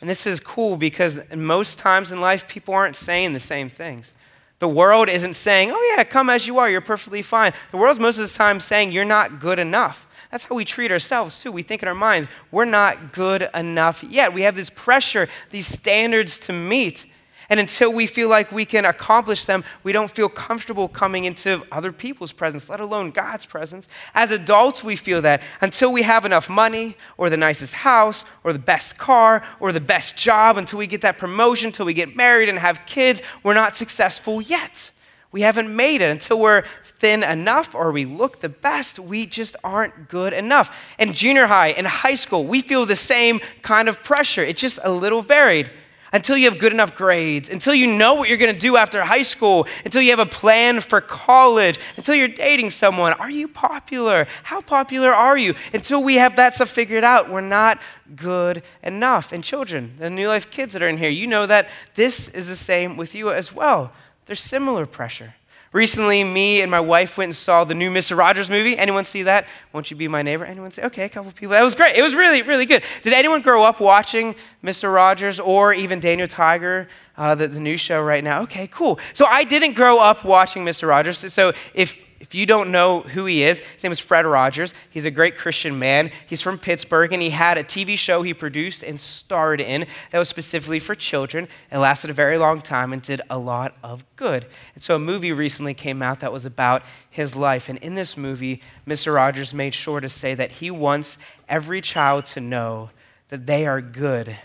And 0.00 0.08
this 0.08 0.26
is 0.26 0.40
cool 0.40 0.78
because 0.78 1.20
most 1.36 1.78
times 1.78 2.12
in 2.12 2.22
life, 2.22 2.48
people 2.48 2.72
aren't 2.72 2.96
saying 2.96 3.34
the 3.34 3.40
same 3.40 3.68
things. 3.68 4.14
The 4.58 4.68
world 4.68 5.08
isn't 5.08 5.34
saying, 5.34 5.70
Oh, 5.72 5.94
yeah, 5.96 6.04
come 6.04 6.28
as 6.28 6.46
you 6.46 6.58
are, 6.58 6.68
you're 6.68 6.80
perfectly 6.80 7.22
fine. 7.22 7.52
The 7.70 7.76
world's 7.76 8.00
most 8.00 8.18
of 8.18 8.28
the 8.28 8.34
time 8.36 8.60
saying, 8.60 8.92
You're 8.92 9.04
not 9.04 9.40
good 9.40 9.58
enough. 9.58 10.08
That's 10.30 10.44
how 10.44 10.56
we 10.56 10.64
treat 10.64 10.92
ourselves, 10.92 11.42
too. 11.42 11.52
We 11.52 11.62
think 11.62 11.82
in 11.82 11.88
our 11.88 11.94
minds, 11.94 12.28
We're 12.50 12.64
not 12.64 13.12
good 13.12 13.48
enough 13.54 14.02
yet. 14.02 14.32
We 14.32 14.42
have 14.42 14.56
this 14.56 14.70
pressure, 14.70 15.28
these 15.50 15.66
standards 15.66 16.38
to 16.40 16.52
meet. 16.52 17.06
And 17.50 17.58
until 17.58 17.90
we 17.92 18.06
feel 18.06 18.28
like 18.28 18.52
we 18.52 18.66
can 18.66 18.84
accomplish 18.84 19.46
them, 19.46 19.64
we 19.82 19.92
don't 19.92 20.10
feel 20.10 20.28
comfortable 20.28 20.86
coming 20.86 21.24
into 21.24 21.64
other 21.72 21.92
people's 21.92 22.32
presence, 22.32 22.68
let 22.68 22.80
alone 22.80 23.10
God's 23.10 23.46
presence. 23.46 23.88
As 24.14 24.30
adults, 24.30 24.84
we 24.84 24.96
feel 24.96 25.22
that 25.22 25.42
until 25.62 25.90
we 25.90 26.02
have 26.02 26.26
enough 26.26 26.50
money 26.50 26.96
or 27.16 27.30
the 27.30 27.38
nicest 27.38 27.72
house 27.72 28.24
or 28.44 28.52
the 28.52 28.58
best 28.58 28.98
car 28.98 29.42
or 29.60 29.72
the 29.72 29.80
best 29.80 30.16
job, 30.16 30.58
until 30.58 30.78
we 30.78 30.86
get 30.86 31.00
that 31.00 31.16
promotion, 31.16 31.68
until 31.68 31.86
we 31.86 31.94
get 31.94 32.14
married 32.14 32.50
and 32.50 32.58
have 32.58 32.84
kids, 32.84 33.22
we're 33.42 33.54
not 33.54 33.76
successful 33.76 34.42
yet. 34.42 34.90
We 35.30 35.40
haven't 35.42 35.74
made 35.74 36.02
it 36.02 36.10
until 36.10 36.40
we're 36.40 36.64
thin 36.82 37.22
enough 37.22 37.74
or 37.74 37.92
we 37.92 38.04
look 38.04 38.40
the 38.40 38.48
best. 38.48 38.98
We 38.98 39.24
just 39.24 39.56
aren't 39.62 40.08
good 40.08 40.32
enough. 40.34 40.74
In 40.98 41.14
junior 41.14 41.46
high, 41.46 41.68
in 41.68 41.84
high 41.84 42.14
school, 42.14 42.44
we 42.44 42.60
feel 42.60 42.84
the 42.84 42.96
same 42.96 43.40
kind 43.62 43.88
of 43.88 44.02
pressure. 44.02 44.42
It's 44.42 44.60
just 44.60 44.78
a 44.82 44.90
little 44.90 45.22
varied 45.22 45.70
until 46.12 46.36
you 46.36 46.50
have 46.50 46.58
good 46.58 46.72
enough 46.72 46.94
grades, 46.94 47.48
until 47.48 47.74
you 47.74 47.86
know 47.86 48.14
what 48.14 48.28
you're 48.28 48.38
going 48.38 48.54
to 48.54 48.60
do 48.60 48.76
after 48.76 49.02
high 49.02 49.22
school, 49.22 49.66
until 49.84 50.02
you 50.02 50.10
have 50.10 50.18
a 50.18 50.26
plan 50.26 50.80
for 50.80 51.00
college, 51.00 51.78
until 51.96 52.14
you're 52.14 52.28
dating 52.28 52.70
someone. 52.70 53.12
Are 53.14 53.30
you 53.30 53.48
popular? 53.48 54.26
How 54.42 54.60
popular 54.60 55.12
are 55.12 55.36
you? 55.36 55.54
Until 55.72 56.02
we 56.02 56.16
have 56.16 56.36
that 56.36 56.54
stuff 56.54 56.70
figured 56.70 57.04
out, 57.04 57.30
we're 57.30 57.40
not 57.40 57.78
good 58.16 58.62
enough. 58.82 59.32
And 59.32 59.44
children, 59.44 59.94
the 59.98 60.10
New 60.10 60.28
Life 60.28 60.50
kids 60.50 60.72
that 60.72 60.82
are 60.82 60.88
in 60.88 60.98
here, 60.98 61.10
you 61.10 61.26
know 61.26 61.46
that 61.46 61.68
this 61.94 62.28
is 62.28 62.48
the 62.48 62.56
same 62.56 62.96
with 62.96 63.14
you 63.14 63.32
as 63.32 63.52
well. 63.52 63.92
There's 64.26 64.42
similar 64.42 64.86
pressure. 64.86 65.34
Recently, 65.72 66.24
me 66.24 66.62
and 66.62 66.70
my 66.70 66.80
wife 66.80 67.18
went 67.18 67.28
and 67.28 67.36
saw 67.36 67.64
the 67.64 67.74
new 67.74 67.90
Mr. 67.90 68.16
Rogers 68.16 68.48
movie. 68.48 68.78
Anyone 68.78 69.04
see 69.04 69.24
that? 69.24 69.46
Won't 69.72 69.90
you 69.90 69.96
be 69.96 70.08
my 70.08 70.22
neighbor? 70.22 70.46
Anyone 70.46 70.70
say? 70.70 70.82
Okay, 70.84 71.04
a 71.04 71.08
couple 71.10 71.30
people. 71.32 71.50
That 71.50 71.62
was 71.62 71.74
great. 71.74 71.94
It 71.94 72.02
was 72.02 72.14
really, 72.14 72.40
really 72.40 72.64
good. 72.64 72.82
Did 73.02 73.12
anyone 73.12 73.42
grow 73.42 73.64
up 73.64 73.78
watching 73.78 74.34
Mr. 74.64 74.92
Rogers 74.92 75.38
or 75.38 75.74
even 75.74 76.00
Daniel 76.00 76.26
Tiger, 76.26 76.88
uh, 77.18 77.34
the, 77.34 77.48
the 77.48 77.60
new 77.60 77.76
show 77.76 78.02
right 78.02 78.24
now? 78.24 78.42
Okay, 78.42 78.66
cool. 78.68 78.98
So 79.12 79.26
I 79.26 79.44
didn't 79.44 79.74
grow 79.74 80.00
up 80.00 80.24
watching 80.24 80.64
Mr. 80.64 80.88
Rogers. 80.88 81.32
So 81.32 81.52
if 81.74 82.00
if 82.20 82.34
you 82.34 82.46
don't 82.46 82.72
know 82.72 83.00
who 83.00 83.26
he 83.26 83.44
is, 83.44 83.60
his 83.60 83.82
name 83.84 83.92
is 83.92 84.00
Fred 84.00 84.26
Rogers. 84.26 84.74
He's 84.90 85.04
a 85.04 85.10
great 85.10 85.36
Christian 85.36 85.78
man. 85.78 86.10
He's 86.26 86.42
from 86.42 86.58
Pittsburgh, 86.58 87.12
and 87.12 87.22
he 87.22 87.30
had 87.30 87.56
a 87.56 87.62
TV 87.62 87.96
show 87.96 88.22
he 88.22 88.34
produced 88.34 88.82
and 88.82 88.98
starred 88.98 89.60
in 89.60 89.86
that 90.10 90.18
was 90.18 90.28
specifically 90.28 90.80
for 90.80 90.96
children. 90.96 91.46
It 91.70 91.78
lasted 91.78 92.10
a 92.10 92.14
very 92.14 92.36
long 92.36 92.60
time 92.60 92.92
and 92.92 93.00
did 93.00 93.20
a 93.30 93.38
lot 93.38 93.76
of 93.84 94.04
good. 94.16 94.46
And 94.74 94.82
so 94.82 94.96
a 94.96 94.98
movie 94.98 95.30
recently 95.30 95.74
came 95.74 96.02
out 96.02 96.18
that 96.20 96.32
was 96.32 96.44
about 96.44 96.82
his 97.08 97.36
life. 97.36 97.68
And 97.68 97.78
in 97.78 97.94
this 97.94 98.16
movie, 98.16 98.62
Mr. 98.84 99.14
Rogers 99.14 99.54
made 99.54 99.74
sure 99.74 100.00
to 100.00 100.08
say 100.08 100.34
that 100.34 100.52
he 100.52 100.72
wants 100.72 101.18
every 101.48 101.80
child 101.80 102.26
to 102.26 102.40
know 102.40 102.90
that 103.28 103.46
they 103.46 103.64
are 103.64 103.80
good 103.80 104.36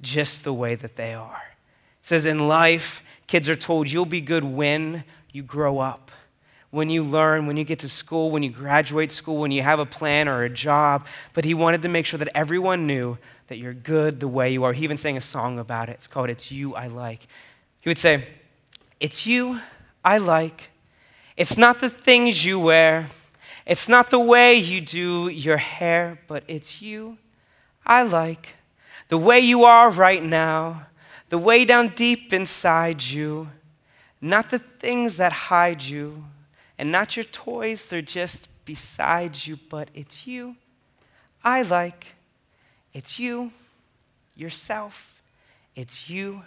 just 0.00 0.44
the 0.44 0.54
way 0.54 0.74
that 0.76 0.96
they 0.96 1.12
are. 1.12 1.42
He 2.00 2.06
says, 2.06 2.24
In 2.24 2.48
life, 2.48 3.02
kids 3.26 3.50
are 3.50 3.56
told 3.56 3.90
you'll 3.90 4.06
be 4.06 4.22
good 4.22 4.44
when 4.44 5.04
you 5.30 5.42
grow 5.42 5.78
up 5.78 6.10
when 6.70 6.90
you 6.90 7.02
learn, 7.02 7.46
when 7.46 7.56
you 7.56 7.64
get 7.64 7.78
to 7.80 7.88
school, 7.88 8.30
when 8.30 8.42
you 8.42 8.50
graduate 8.50 9.10
school, 9.10 9.38
when 9.38 9.50
you 9.50 9.62
have 9.62 9.78
a 9.78 9.86
plan 9.86 10.28
or 10.28 10.42
a 10.42 10.50
job. 10.50 11.06
But 11.32 11.44
he 11.44 11.54
wanted 11.54 11.82
to 11.82 11.88
make 11.88 12.04
sure 12.06 12.18
that 12.18 12.28
everyone 12.34 12.86
knew 12.86 13.18
that 13.46 13.56
you're 13.56 13.74
good 13.74 14.20
the 14.20 14.28
way 14.28 14.52
you 14.52 14.64
are. 14.64 14.72
He 14.72 14.84
even 14.84 14.98
sang 14.98 15.16
a 15.16 15.22
song 15.22 15.58
about 15.58 15.88
it. 15.88 15.92
It's 15.92 16.06
called 16.06 16.28
It's 16.28 16.50
You 16.50 16.74
I 16.74 16.88
Like. 16.88 17.26
He 17.80 17.88
would 17.88 17.98
say, 17.98 18.26
It's 19.00 19.26
you 19.26 19.60
I 20.04 20.18
like. 20.18 20.70
It's 21.36 21.56
not 21.56 21.80
the 21.80 21.88
things 21.88 22.44
you 22.44 22.58
wear. 22.60 23.08
It's 23.64 23.88
not 23.88 24.10
the 24.10 24.18
way 24.18 24.54
you 24.54 24.80
do 24.80 25.28
your 25.28 25.58
hair, 25.58 26.18
but 26.26 26.42
it's 26.48 26.82
you 26.82 27.18
I 27.86 28.02
like. 28.02 28.54
The 29.08 29.18
way 29.18 29.40
you 29.40 29.64
are 29.64 29.90
right 29.90 30.22
now, 30.22 30.86
the 31.28 31.38
way 31.38 31.64
down 31.64 31.88
deep 31.94 32.32
inside 32.32 33.02
you, 33.02 33.48
not 34.20 34.50
the 34.50 34.58
things 34.58 35.16
that 35.16 35.32
hide 35.32 35.82
you 35.82 36.24
and 36.78 36.90
not 36.90 37.16
your 37.16 37.24
toys, 37.24 37.86
they're 37.86 38.02
just 38.02 38.48
beside 38.64 39.46
you, 39.46 39.58
but 39.68 39.88
it's 39.94 40.26
you 40.26 40.56
I 41.42 41.62
like. 41.62 42.06
It's 42.92 43.18
you, 43.18 43.52
yourself. 44.36 45.22
It's 45.76 46.10
you 46.10 46.42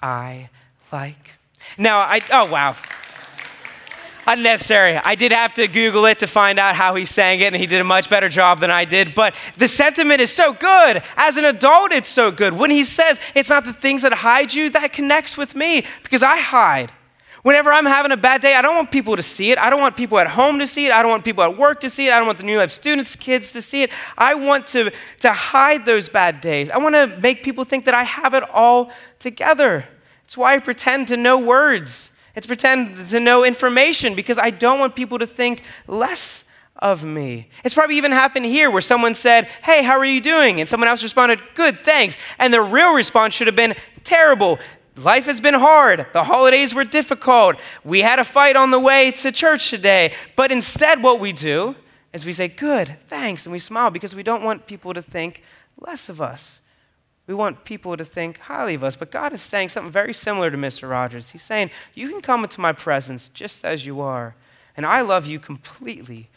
I 0.00 0.50
like. 0.92 1.30
Now, 1.78 2.00
I, 2.00 2.20
oh 2.30 2.50
wow. 2.50 2.76
Unnecessary. 4.26 4.96
I 4.96 5.16
did 5.16 5.32
have 5.32 5.52
to 5.54 5.68
Google 5.68 6.06
it 6.06 6.18
to 6.20 6.26
find 6.26 6.58
out 6.58 6.76
how 6.76 6.94
he 6.94 7.04
sang 7.04 7.40
it, 7.40 7.46
and 7.46 7.56
he 7.56 7.66
did 7.66 7.80
a 7.80 7.84
much 7.84 8.08
better 8.08 8.28
job 8.28 8.60
than 8.60 8.70
I 8.70 8.84
did. 8.84 9.14
But 9.14 9.34
the 9.58 9.68
sentiment 9.68 10.20
is 10.20 10.30
so 10.30 10.54
good. 10.54 11.02
As 11.16 11.36
an 11.36 11.44
adult, 11.44 11.92
it's 11.92 12.08
so 12.08 12.30
good. 12.30 12.54
When 12.54 12.70
he 12.70 12.84
says 12.84 13.20
it's 13.34 13.50
not 13.50 13.64
the 13.64 13.72
things 13.72 14.02
that 14.02 14.12
hide 14.12 14.54
you, 14.54 14.70
that 14.70 14.92
connects 14.92 15.36
with 15.36 15.54
me 15.54 15.84
because 16.02 16.22
I 16.22 16.38
hide. 16.38 16.90
Whenever 17.44 17.70
I'm 17.70 17.84
having 17.84 18.10
a 18.10 18.16
bad 18.16 18.40
day, 18.40 18.56
I 18.56 18.62
don't 18.62 18.74
want 18.74 18.90
people 18.90 19.16
to 19.16 19.22
see 19.22 19.52
it. 19.52 19.58
I 19.58 19.68
don't 19.68 19.82
want 19.82 19.98
people 19.98 20.18
at 20.18 20.28
home 20.28 20.58
to 20.60 20.66
see 20.66 20.86
it. 20.86 20.92
I 20.92 21.02
don't 21.02 21.10
want 21.10 21.26
people 21.26 21.44
at 21.44 21.58
work 21.58 21.82
to 21.82 21.90
see 21.90 22.06
it. 22.06 22.10
I 22.10 22.16
don't 22.16 22.26
want 22.26 22.38
the 22.38 22.44
New 22.44 22.56
Life 22.56 22.70
students' 22.70 23.14
kids 23.14 23.52
to 23.52 23.60
see 23.60 23.82
it. 23.82 23.90
I 24.16 24.34
want 24.34 24.66
to, 24.68 24.90
to 25.20 25.30
hide 25.30 25.84
those 25.84 26.08
bad 26.08 26.40
days. 26.40 26.70
I 26.70 26.78
want 26.78 26.94
to 26.94 27.06
make 27.20 27.42
people 27.42 27.64
think 27.64 27.84
that 27.84 27.92
I 27.92 28.04
have 28.04 28.32
it 28.32 28.44
all 28.48 28.90
together. 29.18 29.84
It's 30.24 30.38
why 30.38 30.54
I 30.54 30.58
pretend 30.58 31.08
to 31.08 31.18
know 31.18 31.38
words. 31.38 32.10
It's 32.34 32.46
pretend 32.46 32.96
to 33.08 33.20
know 33.20 33.44
information 33.44 34.14
because 34.14 34.38
I 34.38 34.48
don't 34.48 34.80
want 34.80 34.96
people 34.96 35.18
to 35.18 35.26
think 35.26 35.62
less 35.86 36.48
of 36.78 37.04
me. 37.04 37.50
It's 37.62 37.74
probably 37.74 37.98
even 37.98 38.12
happened 38.12 38.46
here 38.46 38.70
where 38.70 38.80
someone 38.80 39.12
said, 39.12 39.48
Hey, 39.62 39.82
how 39.84 39.98
are 39.98 40.04
you 40.06 40.22
doing? 40.22 40.60
And 40.60 40.68
someone 40.68 40.88
else 40.88 41.02
responded, 41.02 41.40
Good, 41.54 41.80
thanks. 41.80 42.16
And 42.38 42.54
the 42.54 42.62
real 42.62 42.94
response 42.94 43.34
should 43.34 43.48
have 43.48 43.56
been, 43.56 43.74
Terrible. 44.02 44.58
Life 44.96 45.26
has 45.26 45.40
been 45.40 45.54
hard. 45.54 46.06
The 46.12 46.24
holidays 46.24 46.72
were 46.72 46.84
difficult. 46.84 47.56
We 47.82 48.02
had 48.02 48.18
a 48.18 48.24
fight 48.24 48.54
on 48.54 48.70
the 48.70 48.78
way 48.78 49.10
to 49.12 49.32
church 49.32 49.70
today. 49.70 50.12
But 50.36 50.52
instead, 50.52 51.02
what 51.02 51.18
we 51.18 51.32
do 51.32 51.74
is 52.12 52.24
we 52.24 52.32
say, 52.32 52.48
Good, 52.48 52.96
thanks, 53.08 53.44
and 53.44 53.52
we 53.52 53.58
smile 53.58 53.90
because 53.90 54.14
we 54.14 54.22
don't 54.22 54.44
want 54.44 54.66
people 54.66 54.94
to 54.94 55.02
think 55.02 55.42
less 55.78 56.08
of 56.08 56.20
us. 56.20 56.60
We 57.26 57.34
want 57.34 57.64
people 57.64 57.96
to 57.96 58.04
think 58.04 58.38
highly 58.38 58.74
of 58.74 58.84
us. 58.84 58.96
But 58.96 59.10
God 59.10 59.32
is 59.32 59.42
saying 59.42 59.70
something 59.70 59.90
very 59.90 60.12
similar 60.12 60.50
to 60.50 60.56
Mr. 60.56 60.88
Rogers. 60.88 61.30
He's 61.30 61.42
saying, 61.42 61.70
You 61.94 62.08
can 62.08 62.20
come 62.20 62.44
into 62.44 62.60
my 62.60 62.72
presence 62.72 63.28
just 63.28 63.64
as 63.64 63.84
you 63.84 64.00
are, 64.00 64.36
and 64.76 64.86
I 64.86 65.00
love 65.00 65.26
you 65.26 65.40
completely. 65.40 66.30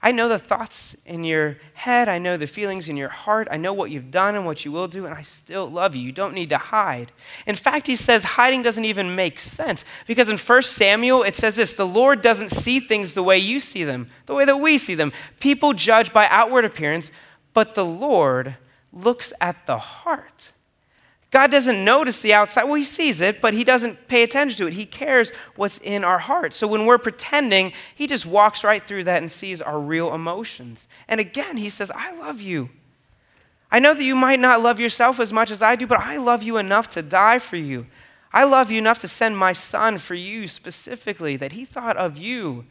I 0.00 0.12
know 0.12 0.28
the 0.28 0.38
thoughts 0.38 0.96
in 1.04 1.24
your 1.24 1.56
head. 1.74 2.08
I 2.08 2.18
know 2.18 2.36
the 2.36 2.46
feelings 2.46 2.88
in 2.88 2.96
your 2.96 3.08
heart. 3.08 3.48
I 3.50 3.56
know 3.56 3.72
what 3.72 3.90
you've 3.90 4.12
done 4.12 4.36
and 4.36 4.46
what 4.46 4.64
you 4.64 4.70
will 4.70 4.86
do, 4.86 5.06
and 5.06 5.14
I 5.14 5.22
still 5.22 5.68
love 5.68 5.96
you. 5.96 6.02
You 6.02 6.12
don't 6.12 6.34
need 6.34 6.50
to 6.50 6.58
hide. 6.58 7.10
In 7.46 7.56
fact, 7.56 7.88
he 7.88 7.96
says 7.96 8.22
hiding 8.22 8.62
doesn't 8.62 8.84
even 8.84 9.16
make 9.16 9.40
sense 9.40 9.84
because 10.06 10.28
in 10.28 10.38
1 10.38 10.62
Samuel, 10.62 11.24
it 11.24 11.34
says 11.34 11.56
this 11.56 11.72
the 11.72 11.86
Lord 11.86 12.22
doesn't 12.22 12.50
see 12.50 12.78
things 12.78 13.14
the 13.14 13.24
way 13.24 13.38
you 13.38 13.58
see 13.58 13.82
them, 13.82 14.08
the 14.26 14.34
way 14.34 14.44
that 14.44 14.58
we 14.58 14.78
see 14.78 14.94
them. 14.94 15.12
People 15.40 15.72
judge 15.72 16.12
by 16.12 16.28
outward 16.28 16.64
appearance, 16.64 17.10
but 17.52 17.74
the 17.74 17.84
Lord 17.84 18.56
looks 18.92 19.32
at 19.40 19.66
the 19.66 19.78
heart. 19.78 20.52
God 21.30 21.50
doesn't 21.50 21.84
notice 21.84 22.20
the 22.20 22.32
outside. 22.32 22.64
Well, 22.64 22.74
He 22.74 22.84
sees 22.84 23.20
it, 23.20 23.40
but 23.40 23.52
He 23.52 23.64
doesn't 23.64 24.08
pay 24.08 24.22
attention 24.22 24.56
to 24.58 24.66
it. 24.66 24.72
He 24.72 24.86
cares 24.86 25.30
what's 25.56 25.78
in 25.78 26.02
our 26.02 26.18
heart. 26.18 26.54
So 26.54 26.66
when 26.66 26.86
we're 26.86 26.98
pretending, 26.98 27.72
He 27.94 28.06
just 28.06 28.24
walks 28.24 28.64
right 28.64 28.86
through 28.86 29.04
that 29.04 29.20
and 29.20 29.30
sees 29.30 29.60
our 29.60 29.78
real 29.78 30.14
emotions. 30.14 30.88
And 31.06 31.20
again, 31.20 31.58
He 31.58 31.68
says, 31.68 31.90
I 31.94 32.14
love 32.16 32.40
you. 32.40 32.70
I 33.70 33.78
know 33.78 33.92
that 33.92 34.02
you 34.02 34.16
might 34.16 34.40
not 34.40 34.62
love 34.62 34.80
yourself 34.80 35.20
as 35.20 35.32
much 35.32 35.50
as 35.50 35.60
I 35.60 35.76
do, 35.76 35.86
but 35.86 36.00
I 36.00 36.16
love 36.16 36.42
you 36.42 36.56
enough 36.56 36.88
to 36.90 37.02
die 37.02 37.38
for 37.38 37.56
you. 37.56 37.86
I 38.32 38.44
love 38.44 38.70
you 38.70 38.78
enough 38.78 39.00
to 39.02 39.08
send 39.08 39.36
my 39.36 39.52
son 39.52 39.98
for 39.98 40.14
you 40.14 40.48
specifically, 40.48 41.36
that 41.36 41.52
He 41.52 41.66
thought 41.66 41.98
of 41.98 42.16
you. 42.16 42.64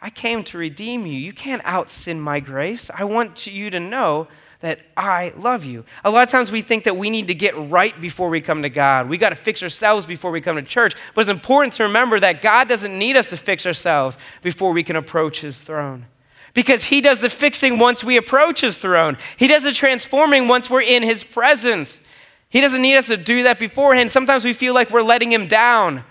I 0.00 0.10
came 0.10 0.42
to 0.44 0.58
redeem 0.58 1.06
you. 1.06 1.18
You 1.18 1.32
can't 1.32 1.62
out 1.64 1.90
sin 1.90 2.20
my 2.20 2.40
grace. 2.40 2.90
I 2.92 3.04
want 3.04 3.46
you 3.46 3.70
to 3.70 3.80
know 3.80 4.26
that 4.60 4.80
I 4.96 5.32
love 5.36 5.64
you. 5.64 5.84
A 6.04 6.10
lot 6.10 6.24
of 6.24 6.28
times 6.30 6.50
we 6.50 6.62
think 6.62 6.84
that 6.84 6.96
we 6.96 7.10
need 7.10 7.28
to 7.28 7.34
get 7.34 7.56
right 7.56 7.98
before 8.00 8.28
we 8.28 8.40
come 8.40 8.62
to 8.62 8.68
God. 8.68 9.08
We 9.08 9.16
got 9.16 9.30
to 9.30 9.36
fix 9.36 9.62
ourselves 9.62 10.04
before 10.04 10.32
we 10.32 10.40
come 10.40 10.56
to 10.56 10.62
church. 10.62 10.94
But 11.14 11.22
it's 11.22 11.30
important 11.30 11.74
to 11.74 11.84
remember 11.84 12.18
that 12.18 12.42
God 12.42 12.68
doesn't 12.68 12.98
need 12.98 13.16
us 13.16 13.30
to 13.30 13.36
fix 13.36 13.64
ourselves 13.66 14.18
before 14.42 14.72
we 14.72 14.82
can 14.82 14.96
approach 14.96 15.40
his 15.40 15.60
throne. 15.60 16.06
Because 16.54 16.84
he 16.84 17.00
does 17.00 17.20
the 17.20 17.30
fixing 17.30 17.78
once 17.78 18.02
we 18.02 18.16
approach 18.16 18.62
his 18.62 18.78
throne. 18.78 19.16
He 19.36 19.46
does 19.46 19.62
the 19.62 19.72
transforming 19.72 20.48
once 20.48 20.68
we're 20.68 20.82
in 20.82 21.04
his 21.04 21.22
presence. 21.22 22.02
He 22.48 22.60
doesn't 22.60 22.82
need 22.82 22.96
us 22.96 23.06
to 23.08 23.16
do 23.16 23.44
that 23.44 23.60
beforehand. 23.60 24.10
Sometimes 24.10 24.44
we 24.44 24.54
feel 24.54 24.74
like 24.74 24.90
we're 24.90 25.02
letting 25.02 25.30
him 25.30 25.46
down. 25.46 26.02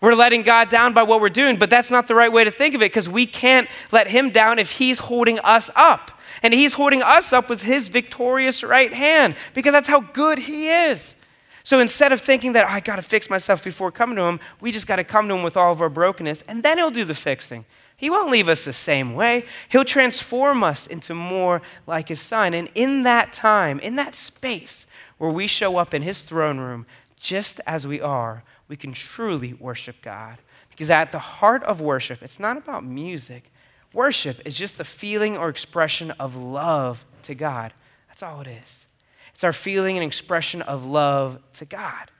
We're 0.00 0.14
letting 0.14 0.42
God 0.42 0.70
down 0.70 0.94
by 0.94 1.02
what 1.02 1.20
we're 1.20 1.28
doing, 1.28 1.58
but 1.58 1.68
that's 1.68 1.90
not 1.90 2.08
the 2.08 2.14
right 2.14 2.32
way 2.32 2.44
to 2.44 2.50
think 2.50 2.74
of 2.74 2.80
it 2.80 2.86
because 2.86 3.08
we 3.08 3.26
can't 3.26 3.68
let 3.92 4.06
him 4.06 4.30
down 4.30 4.58
if 4.58 4.72
he's 4.72 5.00
holding 5.00 5.38
us 5.40 5.68
up. 5.76 6.12
And 6.42 6.54
he's 6.54 6.74
holding 6.74 7.02
us 7.02 7.32
up 7.32 7.48
with 7.48 7.62
his 7.62 7.88
victorious 7.88 8.62
right 8.62 8.92
hand 8.92 9.36
because 9.54 9.72
that's 9.72 9.88
how 9.88 10.00
good 10.00 10.38
he 10.38 10.68
is. 10.68 11.16
So 11.62 11.80
instead 11.80 12.12
of 12.12 12.20
thinking 12.20 12.54
that 12.54 12.66
oh, 12.66 12.72
I 12.72 12.80
got 12.80 12.96
to 12.96 13.02
fix 13.02 13.28
myself 13.28 13.62
before 13.62 13.92
coming 13.92 14.16
to 14.16 14.22
him, 14.22 14.40
we 14.60 14.72
just 14.72 14.86
got 14.86 14.96
to 14.96 15.04
come 15.04 15.28
to 15.28 15.34
him 15.34 15.42
with 15.42 15.56
all 15.56 15.72
of 15.72 15.80
our 15.80 15.90
brokenness 15.90 16.42
and 16.42 16.62
then 16.62 16.78
he'll 16.78 16.90
do 16.90 17.04
the 17.04 17.14
fixing. 17.14 17.64
He 17.96 18.08
won't 18.08 18.30
leave 18.30 18.48
us 18.48 18.64
the 18.64 18.72
same 18.72 19.14
way. 19.14 19.44
He'll 19.68 19.84
transform 19.84 20.64
us 20.64 20.86
into 20.86 21.14
more 21.14 21.60
like 21.86 22.08
his 22.08 22.20
son. 22.20 22.54
And 22.54 22.70
in 22.74 23.02
that 23.02 23.34
time, 23.34 23.78
in 23.80 23.96
that 23.96 24.14
space 24.14 24.86
where 25.18 25.30
we 25.30 25.46
show 25.46 25.76
up 25.76 25.92
in 25.92 26.00
his 26.00 26.22
throne 26.22 26.58
room 26.58 26.86
just 27.18 27.60
as 27.66 27.86
we 27.86 28.00
are, 28.00 28.42
we 28.68 28.76
can 28.76 28.94
truly 28.94 29.52
worship 29.52 29.96
God. 30.00 30.38
Because 30.70 30.88
at 30.88 31.12
the 31.12 31.18
heart 31.18 31.62
of 31.64 31.82
worship, 31.82 32.22
it's 32.22 32.40
not 32.40 32.56
about 32.56 32.84
music, 32.84 33.52
Worship 33.92 34.40
is 34.44 34.56
just 34.56 34.78
the 34.78 34.84
feeling 34.84 35.36
or 35.36 35.48
expression 35.48 36.12
of 36.12 36.36
love 36.36 37.04
to 37.24 37.34
God. 37.34 37.72
That's 38.08 38.22
all 38.22 38.40
it 38.40 38.46
is. 38.46 38.86
It's 39.32 39.44
our 39.44 39.52
feeling 39.52 39.96
and 39.96 40.04
expression 40.04 40.62
of 40.62 40.86
love 40.86 41.38
to 41.54 41.64
God. 41.64 42.10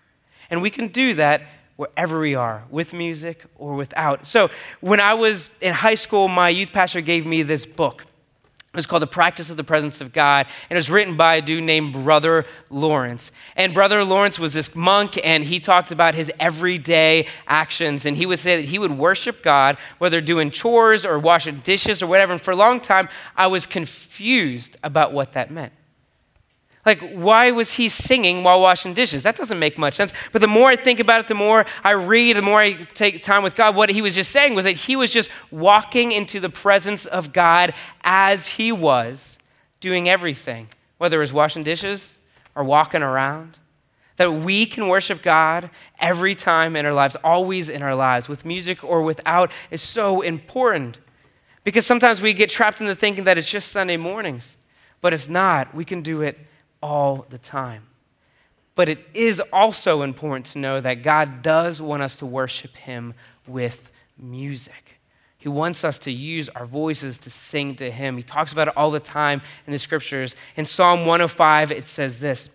And 0.48 0.62
we 0.62 0.70
can 0.70 0.88
do 0.88 1.14
that 1.14 1.42
wherever 1.76 2.20
we 2.20 2.34
are, 2.34 2.64
with 2.70 2.92
music 2.92 3.44
or 3.56 3.74
without. 3.74 4.26
So, 4.26 4.50
when 4.80 5.00
I 5.00 5.14
was 5.14 5.56
in 5.60 5.72
high 5.72 5.94
school, 5.94 6.28
my 6.28 6.48
youth 6.50 6.72
pastor 6.72 7.00
gave 7.00 7.24
me 7.24 7.42
this 7.42 7.64
book. 7.64 8.04
It 8.72 8.76
was 8.76 8.86
called 8.86 9.02
The 9.02 9.08
Practice 9.08 9.50
of 9.50 9.56
the 9.56 9.64
Presence 9.64 10.00
of 10.00 10.12
God, 10.12 10.46
and 10.46 10.76
it 10.76 10.78
was 10.78 10.88
written 10.88 11.16
by 11.16 11.34
a 11.34 11.42
dude 11.42 11.64
named 11.64 11.92
Brother 11.92 12.44
Lawrence. 12.70 13.32
And 13.56 13.74
Brother 13.74 14.04
Lawrence 14.04 14.38
was 14.38 14.52
this 14.52 14.76
monk, 14.76 15.18
and 15.24 15.42
he 15.42 15.58
talked 15.58 15.90
about 15.90 16.14
his 16.14 16.30
everyday 16.38 17.26
actions. 17.48 18.06
And 18.06 18.16
he 18.16 18.26
would 18.26 18.38
say 18.38 18.60
that 18.60 18.68
he 18.68 18.78
would 18.78 18.96
worship 18.96 19.42
God, 19.42 19.76
whether 19.98 20.20
doing 20.20 20.52
chores 20.52 21.04
or 21.04 21.18
washing 21.18 21.58
dishes 21.58 22.00
or 22.00 22.06
whatever. 22.06 22.32
And 22.32 22.40
for 22.40 22.52
a 22.52 22.56
long 22.56 22.78
time, 22.78 23.08
I 23.36 23.48
was 23.48 23.66
confused 23.66 24.76
about 24.84 25.12
what 25.12 25.32
that 25.32 25.50
meant. 25.50 25.72
Like, 26.90 27.12
why 27.12 27.52
was 27.52 27.74
he 27.74 27.88
singing 27.88 28.42
while 28.42 28.60
washing 28.60 28.94
dishes? 28.94 29.22
That 29.22 29.36
doesn't 29.36 29.60
make 29.60 29.78
much 29.78 29.94
sense. 29.94 30.12
But 30.32 30.40
the 30.40 30.48
more 30.48 30.70
I 30.70 30.74
think 30.74 30.98
about 30.98 31.20
it, 31.20 31.28
the 31.28 31.36
more 31.36 31.64
I 31.84 31.92
read, 31.92 32.36
the 32.36 32.42
more 32.42 32.58
I 32.58 32.72
take 32.72 33.22
time 33.22 33.44
with 33.44 33.54
God, 33.54 33.76
what 33.76 33.90
he 33.90 34.02
was 34.02 34.16
just 34.16 34.32
saying 34.32 34.56
was 34.56 34.64
that 34.64 34.72
he 34.72 34.96
was 34.96 35.12
just 35.12 35.30
walking 35.52 36.10
into 36.10 36.40
the 36.40 36.48
presence 36.48 37.06
of 37.06 37.32
God 37.32 37.74
as 38.02 38.44
he 38.44 38.72
was 38.72 39.38
doing 39.78 40.08
everything, 40.08 40.66
whether 40.98 41.18
it 41.18 41.20
was 41.20 41.32
washing 41.32 41.62
dishes 41.62 42.18
or 42.56 42.64
walking 42.64 43.02
around. 43.02 43.60
That 44.16 44.32
we 44.32 44.66
can 44.66 44.88
worship 44.88 45.22
God 45.22 45.70
every 46.00 46.34
time 46.34 46.74
in 46.74 46.84
our 46.86 46.92
lives, 46.92 47.14
always 47.22 47.68
in 47.68 47.84
our 47.84 47.94
lives, 47.94 48.28
with 48.28 48.44
music 48.44 48.82
or 48.82 49.02
without, 49.02 49.52
is 49.70 49.80
so 49.80 50.22
important. 50.22 50.98
Because 51.62 51.86
sometimes 51.86 52.20
we 52.20 52.32
get 52.32 52.50
trapped 52.50 52.80
into 52.80 52.96
thinking 52.96 53.22
that 53.24 53.38
it's 53.38 53.48
just 53.48 53.70
Sunday 53.70 53.96
mornings, 53.96 54.56
but 55.00 55.12
it's 55.12 55.28
not. 55.28 55.72
We 55.72 55.84
can 55.84 56.02
do 56.02 56.22
it 56.22 56.36
all 56.82 57.26
the 57.28 57.38
time. 57.38 57.86
But 58.74 58.88
it 58.88 58.98
is 59.14 59.40
also 59.52 60.02
important 60.02 60.46
to 60.46 60.58
know 60.58 60.80
that 60.80 61.02
God 61.02 61.42
does 61.42 61.82
want 61.82 62.02
us 62.02 62.16
to 62.16 62.26
worship 62.26 62.76
Him 62.76 63.14
with 63.46 63.90
music. 64.18 64.98
He 65.36 65.48
wants 65.48 65.84
us 65.84 65.98
to 66.00 66.12
use 66.12 66.48
our 66.50 66.66
voices 66.66 67.18
to 67.20 67.30
sing 67.30 67.74
to 67.76 67.90
Him. 67.90 68.16
He 68.16 68.22
talks 68.22 68.52
about 68.52 68.68
it 68.68 68.76
all 68.76 68.90
the 68.90 69.00
time 69.00 69.42
in 69.66 69.72
the 69.72 69.78
scriptures. 69.78 70.36
In 70.56 70.64
Psalm 70.64 71.00
105, 71.00 71.72
it 71.72 71.88
says 71.88 72.20
this 72.20 72.50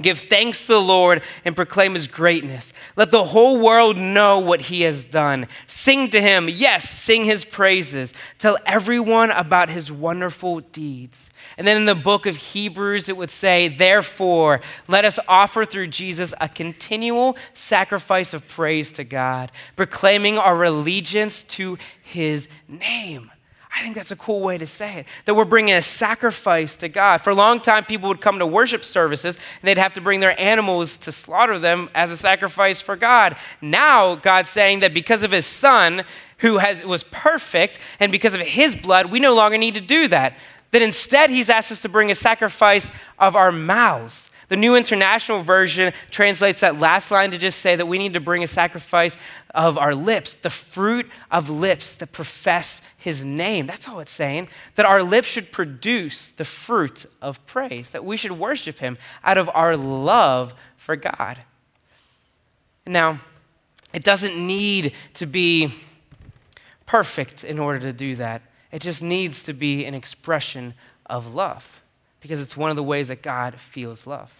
Give 0.00 0.18
thanks 0.18 0.62
to 0.62 0.72
the 0.72 0.80
Lord 0.80 1.22
and 1.44 1.54
proclaim 1.54 1.94
his 1.94 2.08
greatness. 2.08 2.72
Let 2.96 3.12
the 3.12 3.22
whole 3.22 3.60
world 3.60 3.96
know 3.96 4.40
what 4.40 4.62
he 4.62 4.82
has 4.82 5.04
done. 5.04 5.46
Sing 5.68 6.10
to 6.10 6.20
him. 6.20 6.48
Yes, 6.50 6.90
sing 6.90 7.24
his 7.24 7.44
praises. 7.44 8.12
Tell 8.40 8.58
everyone 8.66 9.30
about 9.30 9.70
his 9.70 9.92
wonderful 9.92 10.60
deeds. 10.60 11.30
And 11.56 11.66
then 11.66 11.76
in 11.76 11.84
the 11.84 11.94
book 11.94 12.26
of 12.26 12.36
Hebrews, 12.36 13.08
it 13.08 13.16
would 13.16 13.30
say, 13.30 13.68
Therefore, 13.68 14.60
let 14.88 15.04
us 15.04 15.18
offer 15.28 15.64
through 15.64 15.88
Jesus 15.88 16.34
a 16.40 16.48
continual 16.48 17.36
sacrifice 17.52 18.34
of 18.34 18.46
praise 18.48 18.92
to 18.92 19.04
God, 19.04 19.52
proclaiming 19.76 20.38
our 20.38 20.64
allegiance 20.64 21.44
to 21.44 21.78
his 22.02 22.48
name. 22.68 23.30
I 23.76 23.82
think 23.82 23.96
that's 23.96 24.12
a 24.12 24.16
cool 24.16 24.40
way 24.40 24.56
to 24.56 24.66
say 24.66 25.00
it. 25.00 25.06
That 25.24 25.34
we're 25.34 25.44
bringing 25.44 25.74
a 25.74 25.82
sacrifice 25.82 26.76
to 26.76 26.88
God. 26.88 27.22
For 27.22 27.30
a 27.30 27.34
long 27.34 27.60
time, 27.60 27.84
people 27.84 28.08
would 28.08 28.20
come 28.20 28.38
to 28.38 28.46
worship 28.46 28.84
services 28.84 29.34
and 29.36 29.68
they'd 29.68 29.78
have 29.78 29.94
to 29.94 30.00
bring 30.00 30.20
their 30.20 30.40
animals 30.40 30.96
to 30.98 31.10
slaughter 31.10 31.58
them 31.58 31.90
as 31.92 32.12
a 32.12 32.16
sacrifice 32.16 32.80
for 32.80 32.94
God. 32.94 33.36
Now, 33.60 34.14
God's 34.14 34.48
saying 34.48 34.80
that 34.80 34.94
because 34.94 35.24
of 35.24 35.32
his 35.32 35.44
son, 35.44 36.04
who 36.38 36.58
has, 36.58 36.84
was 36.84 37.04
perfect, 37.04 37.80
and 37.98 38.12
because 38.12 38.34
of 38.34 38.40
his 38.40 38.76
blood, 38.76 39.10
we 39.10 39.18
no 39.18 39.34
longer 39.34 39.58
need 39.58 39.74
to 39.74 39.80
do 39.80 40.06
that. 40.08 40.36
That 40.74 40.82
instead, 40.82 41.30
he's 41.30 41.48
asked 41.48 41.70
us 41.70 41.82
to 41.82 41.88
bring 41.88 42.10
a 42.10 42.16
sacrifice 42.16 42.90
of 43.16 43.36
our 43.36 43.52
mouths. 43.52 44.28
The 44.48 44.56
New 44.56 44.74
International 44.74 45.40
Version 45.40 45.92
translates 46.10 46.62
that 46.62 46.80
last 46.80 47.12
line 47.12 47.30
to 47.30 47.38
just 47.38 47.60
say 47.60 47.76
that 47.76 47.86
we 47.86 47.96
need 47.96 48.14
to 48.14 48.20
bring 48.20 48.42
a 48.42 48.48
sacrifice 48.48 49.16
of 49.54 49.78
our 49.78 49.94
lips, 49.94 50.34
the 50.34 50.50
fruit 50.50 51.08
of 51.30 51.48
lips 51.48 51.92
that 51.92 52.10
profess 52.10 52.82
his 52.98 53.24
name. 53.24 53.66
That's 53.66 53.88
all 53.88 54.00
it's 54.00 54.10
saying. 54.10 54.48
That 54.74 54.84
our 54.84 55.04
lips 55.04 55.28
should 55.28 55.52
produce 55.52 56.28
the 56.28 56.44
fruit 56.44 57.06
of 57.22 57.46
praise, 57.46 57.90
that 57.90 58.04
we 58.04 58.16
should 58.16 58.32
worship 58.32 58.80
him 58.80 58.98
out 59.22 59.38
of 59.38 59.48
our 59.54 59.76
love 59.76 60.54
for 60.76 60.96
God. 60.96 61.38
Now, 62.84 63.20
it 63.92 64.02
doesn't 64.02 64.36
need 64.36 64.92
to 65.14 65.26
be 65.26 65.72
perfect 66.84 67.44
in 67.44 67.60
order 67.60 67.78
to 67.78 67.92
do 67.92 68.16
that, 68.16 68.42
it 68.74 68.82
just 68.82 69.04
needs 69.04 69.44
to 69.44 69.52
be 69.52 69.84
an 69.84 69.94
expression 69.94 70.74
of 71.06 71.32
love 71.32 71.80
because 72.20 72.42
it's 72.42 72.56
one 72.56 72.70
of 72.70 72.76
the 72.76 72.82
ways 72.82 73.06
that 73.06 73.22
God 73.22 73.54
feels 73.54 74.04
love. 74.04 74.32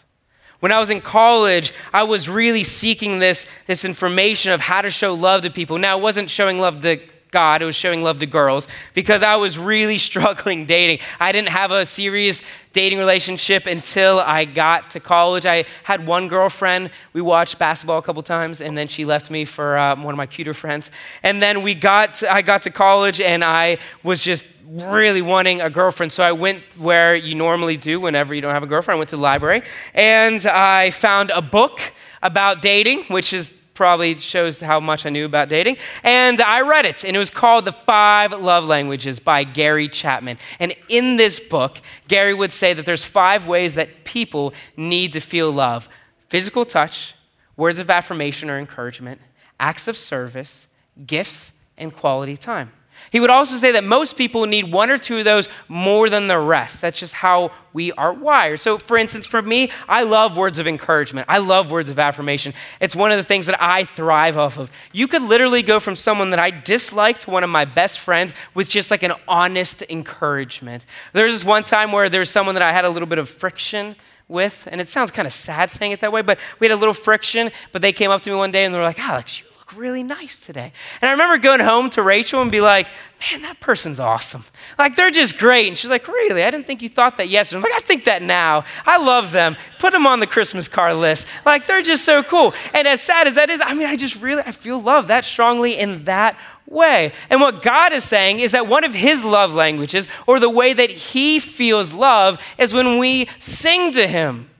When 0.58 0.72
I 0.72 0.80
was 0.80 0.90
in 0.90 1.00
college, 1.00 1.72
I 1.92 2.02
was 2.02 2.28
really 2.28 2.64
seeking 2.64 3.20
this, 3.20 3.46
this 3.68 3.84
information 3.84 4.50
of 4.50 4.60
how 4.60 4.82
to 4.82 4.90
show 4.90 5.14
love 5.14 5.42
to 5.42 5.50
people. 5.50 5.78
Now, 5.78 5.96
it 5.98 6.02
wasn't 6.02 6.30
showing 6.30 6.58
love 6.58 6.82
to 6.82 6.96
God, 7.34 7.62
it 7.62 7.64
was 7.64 7.74
showing 7.74 8.04
love 8.04 8.20
to 8.20 8.26
girls 8.26 8.68
because 8.94 9.24
I 9.24 9.34
was 9.34 9.58
really 9.58 9.98
struggling 10.10 10.66
dating. 10.66 11.00
I 11.18 11.32
didn't 11.32 11.48
have 11.48 11.72
a 11.72 11.84
serious 11.84 12.42
dating 12.72 13.00
relationship 13.00 13.66
until 13.66 14.20
I 14.20 14.44
got 14.44 14.92
to 14.92 15.00
college. 15.00 15.44
I 15.44 15.64
had 15.82 16.06
one 16.06 16.28
girlfriend. 16.28 16.90
We 17.12 17.22
watched 17.22 17.58
basketball 17.58 17.98
a 17.98 18.02
couple 18.02 18.22
times, 18.22 18.60
and 18.60 18.78
then 18.78 18.86
she 18.86 19.04
left 19.04 19.32
me 19.32 19.44
for 19.44 19.76
uh, 19.76 19.96
one 19.96 20.14
of 20.14 20.16
my 20.16 20.26
cuter 20.26 20.54
friends. 20.54 20.92
And 21.24 21.42
then 21.42 21.62
we 21.62 21.74
got 21.74 22.14
to, 22.14 22.32
I 22.32 22.40
got 22.40 22.62
to 22.62 22.70
college, 22.70 23.20
and 23.20 23.42
I 23.42 23.78
was 24.04 24.20
just 24.22 24.46
really 24.68 25.20
wanting 25.20 25.60
a 25.60 25.70
girlfriend. 25.70 26.12
So 26.12 26.22
I 26.22 26.30
went 26.30 26.62
where 26.76 27.16
you 27.16 27.34
normally 27.34 27.76
do 27.76 27.98
whenever 27.98 28.32
you 28.32 28.42
don't 28.42 28.54
have 28.54 28.62
a 28.62 28.68
girlfriend. 28.68 28.96
I 28.96 28.98
went 28.98 29.10
to 29.10 29.16
the 29.16 29.22
library, 29.22 29.64
and 29.92 30.46
I 30.46 30.90
found 30.90 31.30
a 31.30 31.42
book 31.42 31.80
about 32.22 32.62
dating, 32.62 33.02
which 33.04 33.32
is 33.32 33.63
probably 33.74 34.18
shows 34.18 34.60
how 34.60 34.80
much 34.80 35.04
I 35.04 35.10
knew 35.10 35.24
about 35.26 35.48
dating. 35.48 35.76
And 36.02 36.40
I 36.40 36.62
read 36.62 36.84
it, 36.84 37.04
and 37.04 37.14
it 37.14 37.18
was 37.18 37.30
called 37.30 37.64
The 37.64 37.72
Five 37.72 38.32
Love 38.32 38.66
Languages 38.66 39.18
by 39.18 39.44
Gary 39.44 39.88
Chapman. 39.88 40.38
And 40.58 40.74
in 40.88 41.16
this 41.16 41.40
book, 41.40 41.80
Gary 42.08 42.34
would 42.34 42.52
say 42.52 42.72
that 42.72 42.86
there's 42.86 43.04
five 43.04 43.46
ways 43.46 43.74
that 43.74 44.04
people 44.04 44.54
need 44.76 45.12
to 45.12 45.20
feel 45.20 45.50
love 45.52 45.88
physical 46.28 46.64
touch, 46.64 47.14
words 47.56 47.78
of 47.78 47.90
affirmation 47.90 48.50
or 48.50 48.58
encouragement, 48.58 49.20
acts 49.60 49.86
of 49.86 49.96
service, 49.96 50.66
gifts, 51.06 51.52
and 51.76 51.94
quality 51.94 52.36
time. 52.36 52.72
He 53.14 53.20
would 53.20 53.30
also 53.30 53.54
say 53.54 53.70
that 53.70 53.84
most 53.84 54.16
people 54.16 54.44
need 54.44 54.72
one 54.72 54.90
or 54.90 54.98
two 54.98 55.18
of 55.18 55.24
those 55.24 55.48
more 55.68 56.10
than 56.10 56.26
the 56.26 56.36
rest. 56.36 56.80
That's 56.80 56.98
just 56.98 57.14
how 57.14 57.52
we 57.72 57.92
are 57.92 58.12
wired. 58.12 58.58
So, 58.58 58.76
for 58.76 58.98
instance, 58.98 59.24
for 59.24 59.40
me, 59.40 59.70
I 59.88 60.02
love 60.02 60.36
words 60.36 60.58
of 60.58 60.66
encouragement. 60.66 61.26
I 61.30 61.38
love 61.38 61.70
words 61.70 61.90
of 61.90 62.00
affirmation. 62.00 62.54
It's 62.80 62.96
one 62.96 63.12
of 63.12 63.16
the 63.16 63.22
things 63.22 63.46
that 63.46 63.62
I 63.62 63.84
thrive 63.84 64.36
off 64.36 64.58
of. 64.58 64.68
You 64.92 65.06
could 65.06 65.22
literally 65.22 65.62
go 65.62 65.78
from 65.78 65.94
someone 65.94 66.30
that 66.30 66.40
I 66.40 66.50
dislike 66.50 67.20
to 67.20 67.30
one 67.30 67.44
of 67.44 67.50
my 67.50 67.64
best 67.64 68.00
friends 68.00 68.34
with 68.52 68.68
just 68.68 68.90
like 68.90 69.04
an 69.04 69.12
honest 69.28 69.84
encouragement. 69.88 70.84
There 71.12 71.26
was 71.26 71.34
this 71.34 71.44
one 71.44 71.62
time 71.62 71.92
where 71.92 72.08
there's 72.08 72.30
someone 72.30 72.56
that 72.56 72.62
I 72.62 72.72
had 72.72 72.84
a 72.84 72.90
little 72.90 73.06
bit 73.06 73.20
of 73.20 73.28
friction 73.28 73.94
with, 74.26 74.66
and 74.72 74.80
it 74.80 74.88
sounds 74.88 75.12
kind 75.12 75.26
of 75.26 75.32
sad 75.32 75.70
saying 75.70 75.92
it 75.92 76.00
that 76.00 76.10
way, 76.10 76.22
but 76.22 76.40
we 76.58 76.66
had 76.66 76.74
a 76.74 76.76
little 76.76 76.92
friction. 76.92 77.52
But 77.70 77.80
they 77.80 77.92
came 77.92 78.10
up 78.10 78.22
to 78.22 78.30
me 78.30 78.34
one 78.34 78.50
day 78.50 78.64
and 78.64 78.74
they 78.74 78.78
were 78.78 78.84
like, 78.84 78.98
Alex, 78.98 79.38
you 79.38 79.46
really 79.76 80.02
nice 80.02 80.38
today. 80.38 80.72
And 81.00 81.08
I 81.08 81.12
remember 81.12 81.38
going 81.38 81.60
home 81.60 81.90
to 81.90 82.02
Rachel 82.02 82.42
and 82.42 82.50
be 82.50 82.60
like, 82.60 82.88
man, 83.30 83.42
that 83.42 83.60
person's 83.60 84.00
awesome. 84.00 84.44
Like, 84.78 84.96
they're 84.96 85.10
just 85.10 85.38
great. 85.38 85.68
And 85.68 85.78
she's 85.78 85.90
like, 85.90 86.08
really? 86.08 86.42
I 86.42 86.50
didn't 86.50 86.66
think 86.66 86.82
you 86.82 86.88
thought 86.88 87.16
that 87.16 87.28
yesterday. 87.28 87.58
I'm 87.58 87.62
like, 87.62 87.82
I 87.82 87.84
think 87.84 88.04
that 88.04 88.22
now. 88.22 88.64
I 88.86 89.02
love 89.02 89.32
them. 89.32 89.56
Put 89.78 89.92
them 89.92 90.06
on 90.06 90.20
the 90.20 90.26
Christmas 90.26 90.68
card 90.68 90.96
list. 90.96 91.26
Like, 91.44 91.66
they're 91.66 91.82
just 91.82 92.04
so 92.04 92.22
cool. 92.22 92.54
And 92.72 92.86
as 92.86 93.00
sad 93.00 93.26
as 93.26 93.34
that 93.36 93.50
is, 93.50 93.60
I 93.64 93.74
mean, 93.74 93.86
I 93.86 93.96
just 93.96 94.20
really, 94.20 94.42
I 94.44 94.50
feel 94.50 94.80
love 94.80 95.08
that 95.08 95.24
strongly 95.24 95.78
in 95.78 96.04
that 96.04 96.38
way. 96.66 97.12
And 97.30 97.40
what 97.40 97.62
God 97.62 97.92
is 97.92 98.04
saying 98.04 98.40
is 98.40 98.52
that 98.52 98.66
one 98.66 98.84
of 98.84 98.94
his 98.94 99.24
love 99.24 99.54
languages, 99.54 100.08
or 100.26 100.40
the 100.40 100.50
way 100.50 100.72
that 100.72 100.90
he 100.90 101.38
feels 101.38 101.92
love, 101.92 102.38
is 102.58 102.72
when 102.72 102.98
we 102.98 103.28
sing 103.38 103.92
to 103.92 104.06
him. 104.06 104.50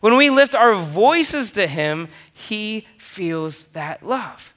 When 0.00 0.18
we 0.18 0.28
lift 0.28 0.54
our 0.54 0.74
voices 0.74 1.52
to 1.52 1.66
him, 1.66 2.08
he 2.34 2.86
feels 3.14 3.64
that 3.68 4.04
love. 4.04 4.54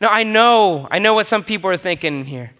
Now, 0.00 0.08
I 0.08 0.24
know, 0.24 0.86
I 0.90 0.98
know 0.98 1.14
what 1.14 1.26
some 1.26 1.42
people 1.42 1.70
are 1.70 1.76
thinking 1.76 2.24
here. 2.24 2.52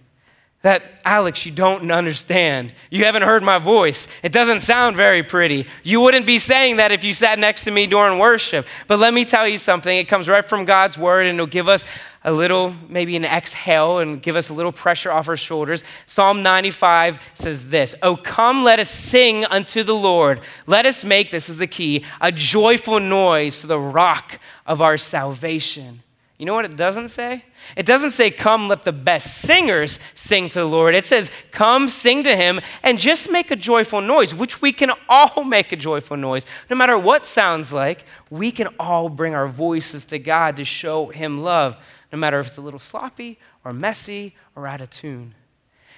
That, 0.63 0.83
Alex, 1.05 1.47
you 1.47 1.53
don't 1.53 1.89
understand. 1.91 2.75
You 2.91 3.05
haven't 3.05 3.23
heard 3.23 3.45
my 3.45 3.59
voice. 3.59 4.09
It 4.25 4.33
doesn't 4.33 4.63
sound 4.63 4.97
very 4.97 5.23
pretty. 5.23 5.67
You 5.85 6.01
wouldn't 6.01 6.27
be 6.27 6.41
saying 6.41 6.79
that 6.79 6.91
if 6.91 7.05
you 7.05 7.15
sat 7.15 7.39
next 7.39 7.63
to 7.65 7.71
me 7.71 7.87
during 7.87 8.19
worship. 8.19 8.67
But 8.89 8.99
let 8.99 9.15
me 9.15 9.25
tell 9.25 9.47
you 9.47 9.57
something. 9.57 9.97
It 9.97 10.09
comes 10.09 10.29
right 10.29 10.47
from 10.47 10.65
God's 10.65 10.99
word, 10.99 11.27
and 11.27 11.37
it'll 11.37 11.47
give 11.47 11.69
us 11.69 11.85
a 12.25 12.33
little, 12.33 12.75
maybe 12.89 13.15
an 13.15 13.25
exhale, 13.25 13.99
and 13.99 14.21
give 14.21 14.35
us 14.35 14.49
a 14.49 14.53
little 14.53 14.73
pressure 14.73 15.13
off 15.13 15.29
our 15.29 15.37
shoulders. 15.37 15.85
Psalm 16.07 16.43
95 16.43 17.21
says 17.35 17.69
this 17.69 17.95
Oh, 18.03 18.17
come, 18.17 18.65
let 18.65 18.81
us 18.81 18.91
sing 18.91 19.45
unto 19.45 19.85
the 19.85 19.95
Lord. 19.95 20.41
Let 20.67 20.87
us 20.87 21.05
make, 21.05 21.31
this 21.31 21.49
is 21.49 21.59
the 21.59 21.69
key, 21.69 22.05
a 22.21 22.33
joyful 22.33 22.99
noise 22.99 23.61
to 23.61 23.69
the 23.69 23.79
rock 23.79 24.41
of 24.69 24.81
our 24.81 24.97
salvation. 24.97 26.03
You 26.39 26.47
know 26.47 26.55
what 26.55 26.67
it 26.67 26.77
doesn't 26.77 27.09
say? 27.09 27.45
It 27.75 27.85
doesn't 27.85 28.13
say, 28.13 28.31
Come, 28.31 28.69
let 28.69 28.85
the 28.85 28.93
best 28.93 29.39
singers 29.39 29.99
sing 30.15 30.49
to 30.51 30.61
the 30.61 30.65
Lord. 30.65 30.95
It 30.95 31.05
says, 31.05 31.33
Come, 31.51 31.89
sing 31.89 32.23
to 32.23 32.37
him, 32.37 32.61
and 32.85 33.01
just 33.01 33.33
make 33.33 33.51
a 33.51 33.57
joyful 33.57 34.01
noise, 34.01 34.33
which 34.33 34.63
we 34.63 34.71
can 34.71 34.93
all 35.09 35.43
make 35.45 35.73
a 35.73 35.77
joyful 35.77 36.17
noise. 36.17 36.47
No 36.71 36.77
matter 36.77 36.97
what 36.97 37.27
sounds 37.27 37.73
like, 37.73 38.05
we 38.31 38.53
can 38.53 38.69
all 38.79 39.09
bring 39.09 39.35
our 39.35 39.49
voices 39.49 40.05
to 40.07 40.21
God 40.21 40.57
to 40.59 40.65
show 40.65 41.07
him 41.07 41.43
love, 41.43 41.77
no 42.13 42.19
matter 42.19 42.39
if 42.39 42.47
it's 42.47 42.59
a 42.59 42.63
little 42.63 42.79
sloppy 42.79 43.41
or 43.65 43.73
messy 43.73 44.37
or 44.55 44.69
out 44.69 44.81
of 44.81 44.91
tune. 44.91 45.35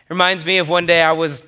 It 0.04 0.10
reminds 0.10 0.46
me 0.46 0.56
of 0.56 0.70
one 0.70 0.86
day 0.86 1.02
I 1.02 1.12
was 1.12 1.42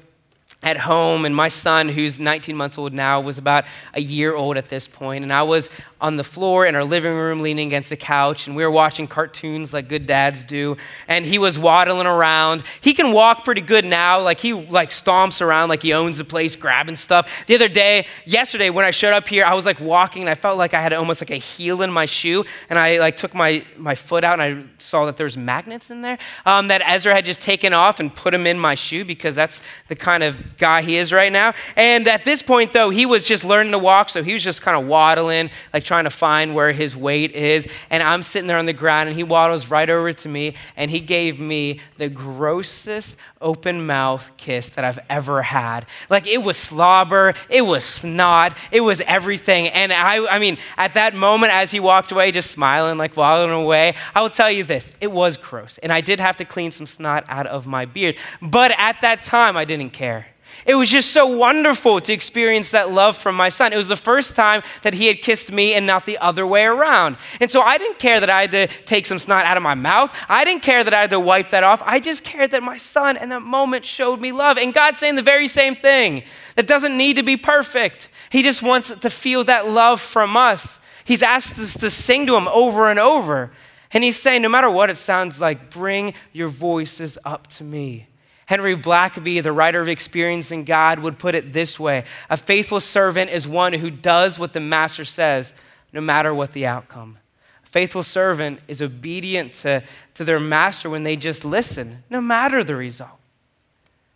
at 0.63 0.79
home, 0.79 1.25
and 1.25 1.35
my 1.35 1.49
son, 1.49 1.89
who's 1.89 2.21
19 2.21 2.57
months 2.57 2.79
old 2.79 2.93
now, 2.93 3.21
was 3.21 3.37
about 3.37 3.65
a 3.95 4.01
year 4.01 4.35
old 4.35 4.57
at 4.57 4.69
this 4.69 4.87
point, 4.87 5.25
and 5.25 5.33
I 5.33 5.43
was 5.43 5.71
on 6.03 6.17
the 6.17 6.25
floor 6.25 6.67
in 6.67 6.75
our 6.75 6.85
living 6.85 7.15
room 7.15 7.41
leaning 7.41 7.69
against 7.69 7.89
the 7.89 7.97
couch, 7.97 8.49
and 8.49 8.57
we 8.57 8.65
were 8.65 8.71
watching 8.71 9.07
cartoons 9.07 9.73
like 9.73 9.89
good 9.89 10.05
dads 10.07 10.43
do, 10.43 10.77
and 11.07 11.25
he 11.25 11.39
was 11.39 11.59
waddling 11.59 12.09
around. 12.09 12.65
He 12.81 12.93
can 12.93 13.13
walk 13.13 13.45
pretty 13.45 13.61
good 13.61 13.85
now, 13.85 14.21
like 14.21 14.41
he 14.41 14.53
like 14.53 14.91
stomps 14.91 15.41
around 15.41 15.69
like 15.69 15.81
he 15.81 15.93
owns 15.93 16.19
the 16.19 16.25
place, 16.25 16.57
grabbing 16.57 16.97
stuff. 16.97 17.31
The 17.47 17.55
other 17.55 17.69
day, 17.69 18.07
yesterday, 18.27 18.69
when 18.69 18.85
I 18.85 18.91
showed 18.91 19.15
up 19.15 19.29
here, 19.29 19.45
I 19.45 19.55
was 19.55 19.65
like 19.65 19.79
walking, 19.79 20.23
and 20.23 20.31
I 20.31 20.35
felt 20.35 20.59
like 20.59 20.75
I 20.75 20.83
had 20.83 20.93
almost 20.93 21.23
like 21.23 21.31
a 21.31 21.37
heel 21.37 21.83
in 21.83 21.91
my 21.91 22.05
shoe, 22.05 22.45
and 22.69 22.79
I 22.79 22.99
like 22.99 23.17
took 23.17 23.33
my, 23.33 23.65
my 23.77 23.95
foot 23.95 24.25
out, 24.25 24.41
and 24.41 24.43
I 24.43 24.65
saw 24.79 25.07
that 25.07 25.17
there's 25.17 25.37
magnets 25.37 25.93
in 25.93 26.03
there 26.03 26.19
um, 26.45 26.67
that 26.67 26.83
Ezra 26.85 27.15
had 27.15 27.25
just 27.25 27.41
taken 27.41 27.73
off 27.73 28.01
and 28.01 28.13
put 28.13 28.33
them 28.33 28.47
in 28.47 28.59
my 28.59 28.75
shoe 28.75 29.05
because 29.05 29.37
that's 29.37 29.63
the 29.87 29.95
kind 29.95 30.25
of 30.25 30.35
guy 30.59 30.83
he 30.83 30.97
is 30.97 31.13
right 31.13 31.31
now. 31.31 31.55
And 31.77 32.09
at 32.09 32.25
this 32.25 32.43
point, 32.43 32.73
though, 32.73 32.91
he 32.91 33.07
was 33.07 33.25
just 33.25 33.45
learning 33.45 33.71
to 33.71 33.79
walk, 33.79 34.11
so 34.11 34.25
he 34.25 34.33
was 34.33 34.43
just 34.43 34.63
kind 34.63 34.77
of 34.77 34.89
waddling, 34.89 35.51
like 35.73 35.85
trying 35.93 36.05
to 36.05 36.11
find 36.11 36.55
where 36.55 36.73
his 36.73 36.97
weight 36.97 37.33
is. 37.33 37.69
And 37.91 38.03
I'm 38.03 38.23
sitting 38.23 38.49
there 38.49 38.57
on 38.57 38.65
the 38.65 38.73
ground, 38.73 39.11
and 39.11 39.15
he 39.15 39.23
waddles 39.23 39.71
right 39.71 39.91
over 39.91 40.11
to 40.11 40.27
me, 40.27 40.55
and 40.75 40.91
he 40.91 41.01
gave 41.01 41.39
me 41.39 41.81
the 41.99 42.09
grossest 42.09 43.19
open 43.43 43.85
mouth 43.85 44.31
kiss 44.39 44.71
that 44.71 44.87
I've 44.87 45.01
ever 45.11 45.43
had. 45.43 45.85
Like 46.09 46.27
it 46.27 46.43
was 46.43 46.57
slobber, 46.57 47.35
it 47.51 47.61
was 47.61 47.85
snot, 47.85 48.57
it 48.71 48.81
was 48.81 49.03
everything. 49.03 49.69
And 49.69 49.93
I, 49.93 50.25
I 50.35 50.39
mean, 50.39 50.57
at 50.79 50.95
that 50.95 51.15
moment, 51.15 51.53
as 51.53 51.71
he 51.71 51.79
walked 51.79 52.11
away, 52.11 52.33
just 52.33 52.51
smiling, 52.51 52.97
like 52.97 53.15
waddling 53.15 53.51
away, 53.51 53.95
I 54.15 54.23
will 54.23 54.31
tell 54.31 54.51
you 54.51 54.65
this 54.65 54.93
it 55.03 55.13
was 55.13 55.37
gross. 55.37 55.77
And 55.83 55.93
I 55.93 56.01
did 56.01 56.21
have 56.21 56.37
to 56.37 56.47
clean 56.47 56.71
some 56.71 56.87
snot 56.87 57.27
out 57.29 57.47
of 57.47 57.67
my 57.67 57.85
beard. 57.85 58.17
But 58.41 58.73
at 58.79 59.03
that 59.03 59.21
time, 59.21 59.59
I 59.59 59.67
didn't 59.67 59.91
care. 59.91 60.32
It 60.65 60.77
was 60.77 60.91
just 60.91 61.11
so 61.11 61.27
wonderful 61.27 62.01
to 62.01 62.13
experience 62.13 62.71
that 62.71 62.93
love 62.93 63.17
from 63.17 63.35
my 63.35 63.49
son. 63.49 63.73
It 63.73 63.77
was 63.77 63.89
the 63.89 63.97
first 63.97 64.37
time 64.37 64.63
that 64.83 64.95
he 64.95 65.09
had 65.09 65.21
kissed 65.21 65.51
me 65.51 65.75
and 65.75 65.87
not 65.87 66.07
the 66.07 66.19
other 66.19 66.47
way 66.47 66.65
around. 66.65 67.17
And 67.41 67.51
so 67.51 67.63
I 67.63 67.79
didn't 67.79 67.99
care 67.99 68.21
that 68.21 68.31
I 68.31 68.43
had 68.43 68.53
to 68.53 68.67
take 68.85 69.07
some 69.07 69.19
snot 69.19 69.45
out 69.45 69.57
of 69.57 69.63
my 69.63 69.75
mouth. 69.75 70.15
I 70.29 70.45
didn't 70.45 70.63
care 70.63 70.85
that 70.85 70.95
I 70.95 71.01
had 71.01 71.11
to 71.11 71.21
wipe 71.21 71.51
that 71.51 71.65
off. 71.65 71.83
I 71.85 71.99
just 71.99 72.23
cared 72.23 72.53
that 72.53 72.63
my 72.63 72.79
son 72.79 73.17
in 73.17 73.29
that 73.31 73.43
moment 73.43 73.85
showed 73.85 74.21
me 74.21 74.31
love. 74.31 74.57
And 74.57 74.73
God's 74.73 75.01
saying 75.01 75.17
the 75.17 75.23
very 75.23 75.49
same 75.49 75.75
thing. 75.75 76.23
That 76.55 76.67
doesn't 76.69 76.97
need 76.97 77.17
to 77.17 77.23
be 77.23 77.37
perfect. 77.37 78.09
He 78.31 78.43
just 78.43 78.63
wants 78.63 78.91
to 78.97 79.11
feel 79.11 79.45
that 79.45 79.69
love 79.69 80.01
from 80.01 80.37
us. 80.37 80.79
He's 81.05 81.23
asked 81.23 81.59
us 81.59 81.77
to 81.79 81.91
sing 81.91 82.27
to 82.27 82.37
him 82.37 82.47
over 82.49 82.89
and 82.89 83.01
over. 83.01 83.51
And 83.93 84.05
he's 84.05 84.19
saying, 84.19 84.43
no 84.43 84.49
matter 84.49 84.71
what 84.71 84.91
it 84.91 84.97
sounds 84.97 85.41
like, 85.41 85.71
bring 85.71 86.15
your 86.33 86.49
voices 86.49 87.19
up 87.25 87.49
to 87.49 87.65
me. 87.65 88.07
Henry 88.53 88.77
Blackaby, 88.77 89.43
the 89.43 89.51
writer 89.51 89.81
of 89.81 89.89
Experiencing 89.89 90.65
God, 90.65 90.99
would 90.99 91.19
put 91.19 91.35
it 91.35 91.55
this 91.55 91.81
way 91.81 92.05
A 92.29 92.37
faithful 92.37 92.81
servant 92.81 93.31
is 93.31 93.49
one 93.49 93.73
who 93.73 93.91
does 93.91 94.39
what 94.39 94.53
the 94.53 94.61
master 94.61 95.07
says, 95.07 95.55
no 95.91 96.03
matter 96.03 96.35
what 96.35 96.53
the 96.53 96.67
outcome. 96.67 97.17
A 97.65 97.69
faithful 97.71 98.03
servant 98.03 98.61
is 98.69 98.83
obedient 98.83 99.55
to, 99.55 99.83
to 100.17 100.25
their 100.25 100.39
master 100.39 100.91
when 100.91 101.03
they 101.03 101.17
just 101.17 101.47
listen, 101.47 102.05
no 102.11 102.21
matter 102.21 102.63
the 102.63 102.77
result. 102.77 103.19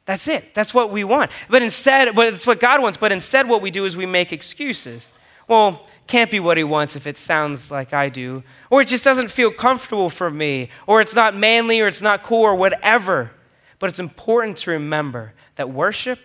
That's 0.04 0.28
it. 0.28 0.54
That's 0.54 0.74
what 0.74 0.90
we 0.90 1.02
want. 1.02 1.30
But 1.48 1.62
instead, 1.62 2.14
but 2.14 2.34
it's 2.34 2.46
what 2.46 2.60
God 2.60 2.82
wants. 2.82 2.98
But 2.98 3.12
instead, 3.12 3.48
what 3.48 3.62
we 3.62 3.70
do 3.70 3.86
is 3.86 3.96
we 3.96 4.04
make 4.04 4.34
excuses. 4.34 5.14
Well, 5.48 5.86
can't 6.06 6.30
be 6.30 6.40
what 6.40 6.58
he 6.58 6.64
wants 6.64 6.94
if 6.94 7.06
it 7.06 7.16
sounds 7.16 7.70
like 7.70 7.94
I 7.94 8.10
do. 8.10 8.42
Or 8.68 8.82
it 8.82 8.88
just 8.88 9.02
doesn't 9.02 9.30
feel 9.30 9.50
comfortable 9.50 10.10
for 10.10 10.28
me. 10.28 10.68
Or 10.86 11.00
it's 11.00 11.14
not 11.14 11.34
manly 11.34 11.80
or 11.80 11.88
it's 11.88 12.02
not 12.02 12.22
cool 12.22 12.42
or 12.42 12.54
whatever. 12.54 13.30
But 13.78 13.90
it's 13.90 13.98
important 13.98 14.56
to 14.58 14.70
remember 14.70 15.34
that 15.56 15.70
worship 15.70 16.20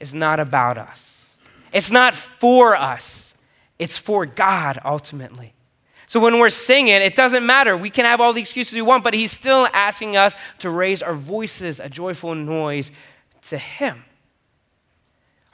is 0.00 0.14
not 0.14 0.40
about 0.40 0.78
us, 0.78 1.30
it's 1.72 1.90
not 1.90 2.14
for 2.14 2.76
us, 2.76 3.34
it's 3.78 3.96
for 3.96 4.26
God 4.26 4.78
ultimately. 4.84 5.54
So 6.06 6.20
when 6.20 6.38
we're 6.38 6.50
singing, 6.50 6.94
it 6.96 7.16
doesn't 7.16 7.46
matter. 7.46 7.74
We 7.74 7.88
can 7.88 8.04
have 8.04 8.20
all 8.20 8.34
the 8.34 8.40
excuses 8.42 8.74
we 8.74 8.82
want, 8.82 9.02
but 9.02 9.14
He's 9.14 9.32
still 9.32 9.66
asking 9.72 10.14
us 10.14 10.34
to 10.58 10.68
raise 10.68 11.00
our 11.00 11.14
voices, 11.14 11.80
a 11.80 11.88
joyful 11.88 12.34
noise 12.34 12.90
to 13.44 13.56
Him. 13.56 14.04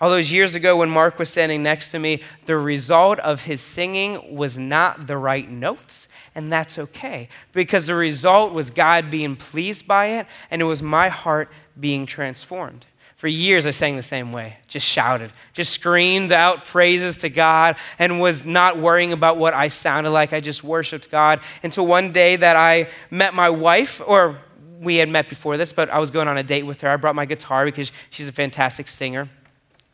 All 0.01 0.11
those 0.11 0.31
years 0.31 0.55
ago, 0.55 0.77
when 0.77 0.91
Mark 0.91 1.19
was 1.19 1.29
standing 1.29 1.63
next 1.63 1.91
to 1.91 1.99
me, 1.99 2.23
the 2.47 2.57
result 2.57 3.19
of 3.19 3.43
his 3.43 3.61
singing 3.61 4.37
was 4.37 4.57
not 4.57 5.09
the 5.09 5.17
right 5.17 5.51
notes, 5.51 6.07
and 6.37 6.53
that's 6.53 6.79
okay 6.79 7.29
because 7.53 7.89
the 7.89 7.97
result 7.97 8.53
was 8.53 8.71
God 8.71 9.11
being 9.11 9.35
pleased 9.35 9.89
by 9.89 10.07
it, 10.07 10.27
and 10.53 10.63
it 10.63 10.67
was 10.67 10.83
my 10.83 11.09
heart 11.09 11.51
being 11.79 12.07
transformed. 12.07 12.87
For 13.17 13.27
years, 13.27 13.67
I 13.67 13.73
sang 13.73 13.97
the 13.97 14.03
same 14.03 14.31
way, 14.31 14.59
just 14.69 14.87
shouted, 14.87 15.33
just 15.53 15.73
screamed 15.73 16.31
out 16.31 16.65
praises 16.65 17.17
to 17.17 17.29
God, 17.29 17.75
and 17.99 18.21
was 18.21 18.45
not 18.45 18.79
worrying 18.79 19.13
about 19.13 19.37
what 19.37 19.53
I 19.53 19.67
sounded 19.67 20.11
like. 20.11 20.33
I 20.33 20.39
just 20.39 20.63
worshiped 20.63 21.11
God 21.11 21.41
until 21.65 21.85
one 21.85 22.13
day 22.13 22.37
that 22.37 22.55
I 22.55 22.89
met 23.11 23.35
my 23.35 23.51
wife, 23.51 24.01
or 24.07 24.39
we 24.79 24.95
had 24.95 25.09
met 25.09 25.29
before 25.29 25.57
this, 25.57 25.73
but 25.73 25.91
I 25.91 25.99
was 25.99 26.13
going 26.13 26.29
on 26.29 26.39
a 26.39 26.45
date 26.45 26.63
with 26.63 26.83
her. 26.83 26.89
I 26.89 26.97
brought 26.97 27.17
my 27.17 27.25
guitar 27.25 27.65
because 27.65 27.91
she's 28.11 28.29
a 28.29 28.33
fantastic 28.33 28.87
singer. 28.87 29.29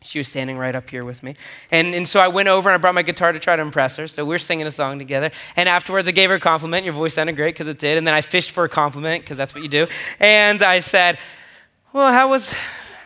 She 0.04 0.18
was 0.18 0.28
standing 0.28 0.58
right 0.58 0.76
up 0.76 0.90
here 0.90 1.02
with 1.02 1.22
me. 1.22 1.34
And, 1.70 1.94
and 1.94 2.06
so 2.06 2.20
I 2.20 2.28
went 2.28 2.48
over 2.48 2.68
and 2.68 2.74
I 2.74 2.78
brought 2.78 2.94
my 2.94 3.02
guitar 3.02 3.32
to 3.32 3.38
try 3.38 3.56
to 3.56 3.62
impress 3.62 3.96
her. 3.96 4.06
So 4.06 4.24
we 4.24 4.34
are 4.34 4.38
singing 4.38 4.66
a 4.66 4.70
song 4.70 4.98
together. 4.98 5.30
And 5.56 5.66
afterwards, 5.66 6.06
I 6.06 6.10
gave 6.10 6.28
her 6.28 6.36
a 6.36 6.40
compliment. 6.40 6.84
Your 6.84 6.92
voice 6.92 7.14
sounded 7.14 7.36
great 7.36 7.54
because 7.54 7.68
it 7.68 7.78
did. 7.78 7.96
And 7.96 8.06
then 8.06 8.14
I 8.14 8.20
fished 8.20 8.50
for 8.50 8.64
a 8.64 8.68
compliment 8.68 9.24
because 9.24 9.38
that's 9.38 9.54
what 9.54 9.62
you 9.62 9.68
do. 9.68 9.86
And 10.20 10.62
I 10.62 10.80
said, 10.80 11.18
Well, 11.94 12.12
how 12.12 12.28
was, 12.28 12.52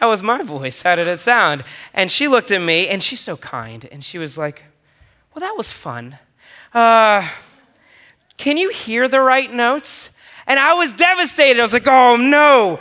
how 0.00 0.10
was 0.10 0.24
my 0.24 0.42
voice? 0.42 0.82
How 0.82 0.96
did 0.96 1.06
it 1.06 1.20
sound? 1.20 1.62
And 1.94 2.10
she 2.10 2.26
looked 2.26 2.50
at 2.50 2.60
me 2.60 2.88
and 2.88 3.00
she's 3.00 3.20
so 3.20 3.36
kind. 3.36 3.88
And 3.92 4.04
she 4.04 4.18
was 4.18 4.36
like, 4.36 4.64
Well, 5.34 5.40
that 5.40 5.54
was 5.56 5.70
fun. 5.70 6.18
Uh, 6.74 7.28
can 8.36 8.56
you 8.56 8.70
hear 8.70 9.06
the 9.06 9.20
right 9.20 9.52
notes? 9.52 10.10
And 10.48 10.58
I 10.58 10.74
was 10.74 10.92
devastated. 10.94 11.60
I 11.60 11.62
was 11.62 11.72
like, 11.72 11.86
Oh, 11.86 12.16
no. 12.16 12.80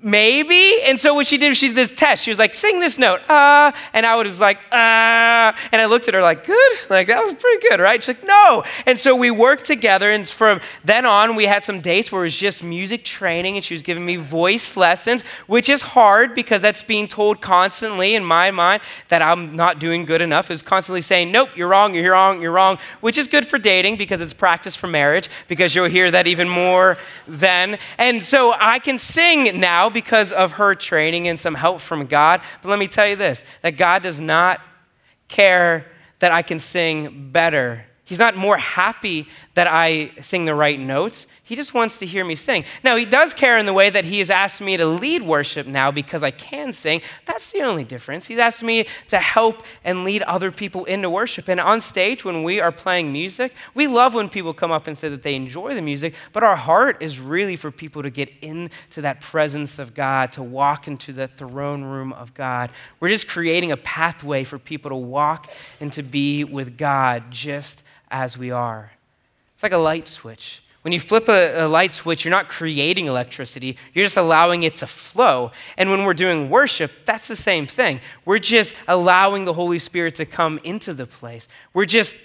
Maybe. 0.00 0.82
And 0.86 0.98
so 0.98 1.14
what 1.14 1.26
she 1.26 1.38
did, 1.38 1.56
she 1.56 1.68
did 1.68 1.76
this 1.76 1.92
test. 1.94 2.24
She 2.24 2.30
was 2.30 2.38
like, 2.38 2.54
sing 2.54 2.78
this 2.80 2.98
note, 2.98 3.20
uh, 3.28 3.72
and 3.92 4.06
I 4.06 4.14
was 4.16 4.40
like, 4.40 4.58
uh, 4.70 5.52
and 5.72 5.82
I 5.82 5.86
looked 5.86 6.06
at 6.06 6.14
her 6.14 6.22
like, 6.22 6.46
good, 6.46 6.72
like 6.88 7.08
that 7.08 7.22
was 7.22 7.32
pretty 7.34 7.68
good, 7.68 7.80
right? 7.80 8.02
She's 8.02 8.16
like, 8.16 8.26
no. 8.26 8.62
And 8.86 8.98
so 8.98 9.16
we 9.16 9.30
worked 9.30 9.64
together, 9.64 10.10
and 10.10 10.28
from 10.28 10.60
then 10.84 11.04
on, 11.04 11.34
we 11.34 11.46
had 11.46 11.64
some 11.64 11.80
dates 11.80 12.12
where 12.12 12.22
it 12.22 12.26
was 12.26 12.36
just 12.36 12.62
music 12.62 13.04
training, 13.04 13.56
and 13.56 13.64
she 13.64 13.74
was 13.74 13.82
giving 13.82 14.06
me 14.06 14.16
voice 14.16 14.76
lessons, 14.76 15.22
which 15.46 15.68
is 15.68 15.82
hard 15.82 16.34
because 16.34 16.62
that's 16.62 16.82
being 16.82 17.08
told 17.08 17.40
constantly 17.40 18.14
in 18.14 18.24
my 18.24 18.50
mind 18.50 18.82
that 19.08 19.20
I'm 19.20 19.56
not 19.56 19.80
doing 19.80 20.04
good 20.04 20.22
enough. 20.22 20.50
Is 20.50 20.62
constantly 20.62 21.02
saying, 21.02 21.32
nope, 21.32 21.50
you're 21.56 21.68
wrong, 21.68 21.94
you're 21.94 22.12
wrong, 22.12 22.40
you're 22.40 22.52
wrong, 22.52 22.78
which 23.00 23.18
is 23.18 23.26
good 23.26 23.46
for 23.46 23.58
dating 23.58 23.96
because 23.96 24.20
it's 24.20 24.32
practice 24.32 24.76
for 24.76 24.86
marriage 24.86 25.28
because 25.48 25.74
you'll 25.74 25.86
hear 25.86 26.10
that 26.10 26.26
even 26.26 26.48
more 26.48 26.98
then. 27.26 27.78
And 27.98 28.22
so 28.22 28.54
I 28.58 28.78
can 28.78 28.96
sing 28.96 29.58
now 29.60 29.87
because 29.90 30.32
of 30.32 30.52
her 30.52 30.74
training 30.74 31.28
and 31.28 31.38
some 31.38 31.54
help 31.54 31.80
from 31.80 32.06
God. 32.06 32.40
But 32.62 32.68
let 32.68 32.78
me 32.78 32.88
tell 32.88 33.06
you 33.06 33.16
this 33.16 33.44
that 33.62 33.76
God 33.76 34.02
does 34.02 34.20
not 34.20 34.60
care 35.28 35.86
that 36.18 36.32
I 36.32 36.42
can 36.42 36.58
sing 36.58 37.30
better. 37.30 37.84
He's 38.04 38.18
not 38.18 38.36
more 38.36 38.56
happy 38.56 39.28
that 39.54 39.66
I 39.66 40.12
sing 40.20 40.46
the 40.46 40.54
right 40.54 40.80
notes. 40.80 41.26
He 41.48 41.56
just 41.56 41.72
wants 41.72 41.96
to 41.98 42.06
hear 42.06 42.26
me 42.26 42.34
sing. 42.34 42.64
Now, 42.84 42.96
he 42.96 43.06
does 43.06 43.32
care 43.32 43.56
in 43.56 43.64
the 43.64 43.72
way 43.72 43.88
that 43.88 44.04
he 44.04 44.18
has 44.18 44.28
asked 44.28 44.60
me 44.60 44.76
to 44.76 44.84
lead 44.84 45.22
worship 45.22 45.66
now 45.66 45.90
because 45.90 46.22
I 46.22 46.30
can 46.30 46.74
sing. 46.74 47.00
That's 47.24 47.52
the 47.52 47.62
only 47.62 47.84
difference. 47.84 48.26
He's 48.26 48.38
asked 48.38 48.62
me 48.62 48.86
to 49.08 49.16
help 49.16 49.62
and 49.82 50.04
lead 50.04 50.20
other 50.24 50.50
people 50.50 50.84
into 50.84 51.08
worship. 51.08 51.48
And 51.48 51.58
on 51.58 51.80
stage, 51.80 52.22
when 52.22 52.42
we 52.42 52.60
are 52.60 52.70
playing 52.70 53.14
music, 53.14 53.54
we 53.72 53.86
love 53.86 54.12
when 54.12 54.28
people 54.28 54.52
come 54.52 54.70
up 54.70 54.86
and 54.86 54.98
say 54.98 55.08
that 55.08 55.22
they 55.22 55.34
enjoy 55.34 55.74
the 55.74 55.80
music, 55.80 56.12
but 56.34 56.42
our 56.42 56.54
heart 56.54 57.02
is 57.02 57.18
really 57.18 57.56
for 57.56 57.70
people 57.70 58.02
to 58.02 58.10
get 58.10 58.30
into 58.42 59.00
that 59.00 59.22
presence 59.22 59.78
of 59.78 59.94
God, 59.94 60.32
to 60.32 60.42
walk 60.42 60.86
into 60.86 61.14
the 61.14 61.28
throne 61.28 61.82
room 61.82 62.12
of 62.12 62.34
God. 62.34 62.70
We're 63.00 63.08
just 63.08 63.26
creating 63.26 63.72
a 63.72 63.78
pathway 63.78 64.44
for 64.44 64.58
people 64.58 64.90
to 64.90 64.96
walk 64.96 65.50
and 65.80 65.90
to 65.94 66.02
be 66.02 66.44
with 66.44 66.76
God 66.76 67.30
just 67.30 67.82
as 68.10 68.36
we 68.36 68.50
are. 68.50 68.92
It's 69.54 69.62
like 69.62 69.72
a 69.72 69.78
light 69.78 70.08
switch. 70.08 70.62
When 70.82 70.92
you 70.92 71.00
flip 71.00 71.28
a, 71.28 71.64
a, 71.64 71.68
light 71.68 71.92
switch, 71.92 72.24
you're 72.24 72.30
not 72.30 72.48
creating 72.48 73.06
electricity, 73.06 73.76
you're 73.92 74.04
just 74.04 74.16
allowing 74.16 74.62
it 74.62 74.76
to 74.76 74.86
flow. 74.86 75.50
And 75.76 75.90
when 75.90 76.04
we're 76.04 76.14
doing 76.14 76.50
worship, 76.50 76.92
that's 77.04 77.28
the 77.28 77.36
same 77.36 77.66
thing. 77.66 78.00
We're 78.24 78.38
just 78.38 78.74
allowing 78.86 79.44
the 79.44 79.52
Holy 79.52 79.80
Spirit 79.80 80.14
to 80.16 80.24
come 80.24 80.60
into 80.62 80.94
the 80.94 81.06
place. 81.06 81.48
We're 81.74 81.84
just 81.84 82.16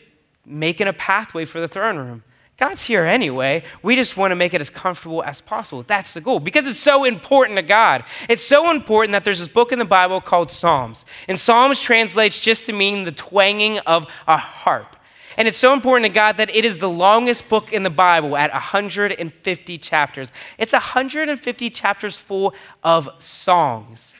making 0.46 0.88
a 0.88 0.94
pathway 0.94 1.46
for 1.46 1.60
the 1.60 1.68
throne 1.68 1.98
room. 1.98 2.24
God's 2.58 2.84
here 2.84 3.04
anyway. 3.04 3.64
We 3.82 3.96
just 3.96 4.16
want 4.16 4.32
to 4.32 4.36
make 4.36 4.54
it 4.54 4.62
as 4.62 4.70
comfortable 4.70 5.24
as 5.24 5.42
possible. 5.42 5.84
That's 5.84 6.14
the 6.14 6.22
goal 6.22 6.40
because 6.40 6.68
it's 6.68 6.80
so 6.80 7.04
important 7.04 7.58
to 7.58 7.64
God. 7.64 8.04
It's 8.30 8.44
so 8.44 8.70
important 8.70 9.14
that 9.14 9.24
there's 9.24 9.40
this 9.40 9.48
book 9.48 9.72
in 9.72 9.80
the 9.80 9.86
Bible 9.86 10.22
called 10.22 10.52
Psalms. 10.52 11.04
And 11.28 11.40
Psalms 11.40 11.80
translates 11.80 12.40
just 12.40 12.68
to 12.68 12.74
mean 12.74 13.06
the 13.06 13.12
twanging 13.12 13.80
of 13.80 14.06
a 14.28 14.38
harp. 14.38 14.96
And 15.38 15.48
it's 15.48 15.58
so 15.58 15.74
important 15.74 16.06
to 16.06 16.14
God 16.14 16.38
that 16.38 16.54
it 16.56 16.66
is 16.66 16.80
the 16.80 16.90
longest 16.90 17.50
book 17.50 17.72
in 17.74 17.84
the 17.84 17.90
Bible 17.90 18.38
at 18.38 18.52
150 18.52 19.78
chapters. 19.78 20.32
It's 20.58 20.74
150 20.74 21.70
chapters 21.70 22.18
full 22.18 22.54
of 22.84 23.10
songs. 23.20 24.16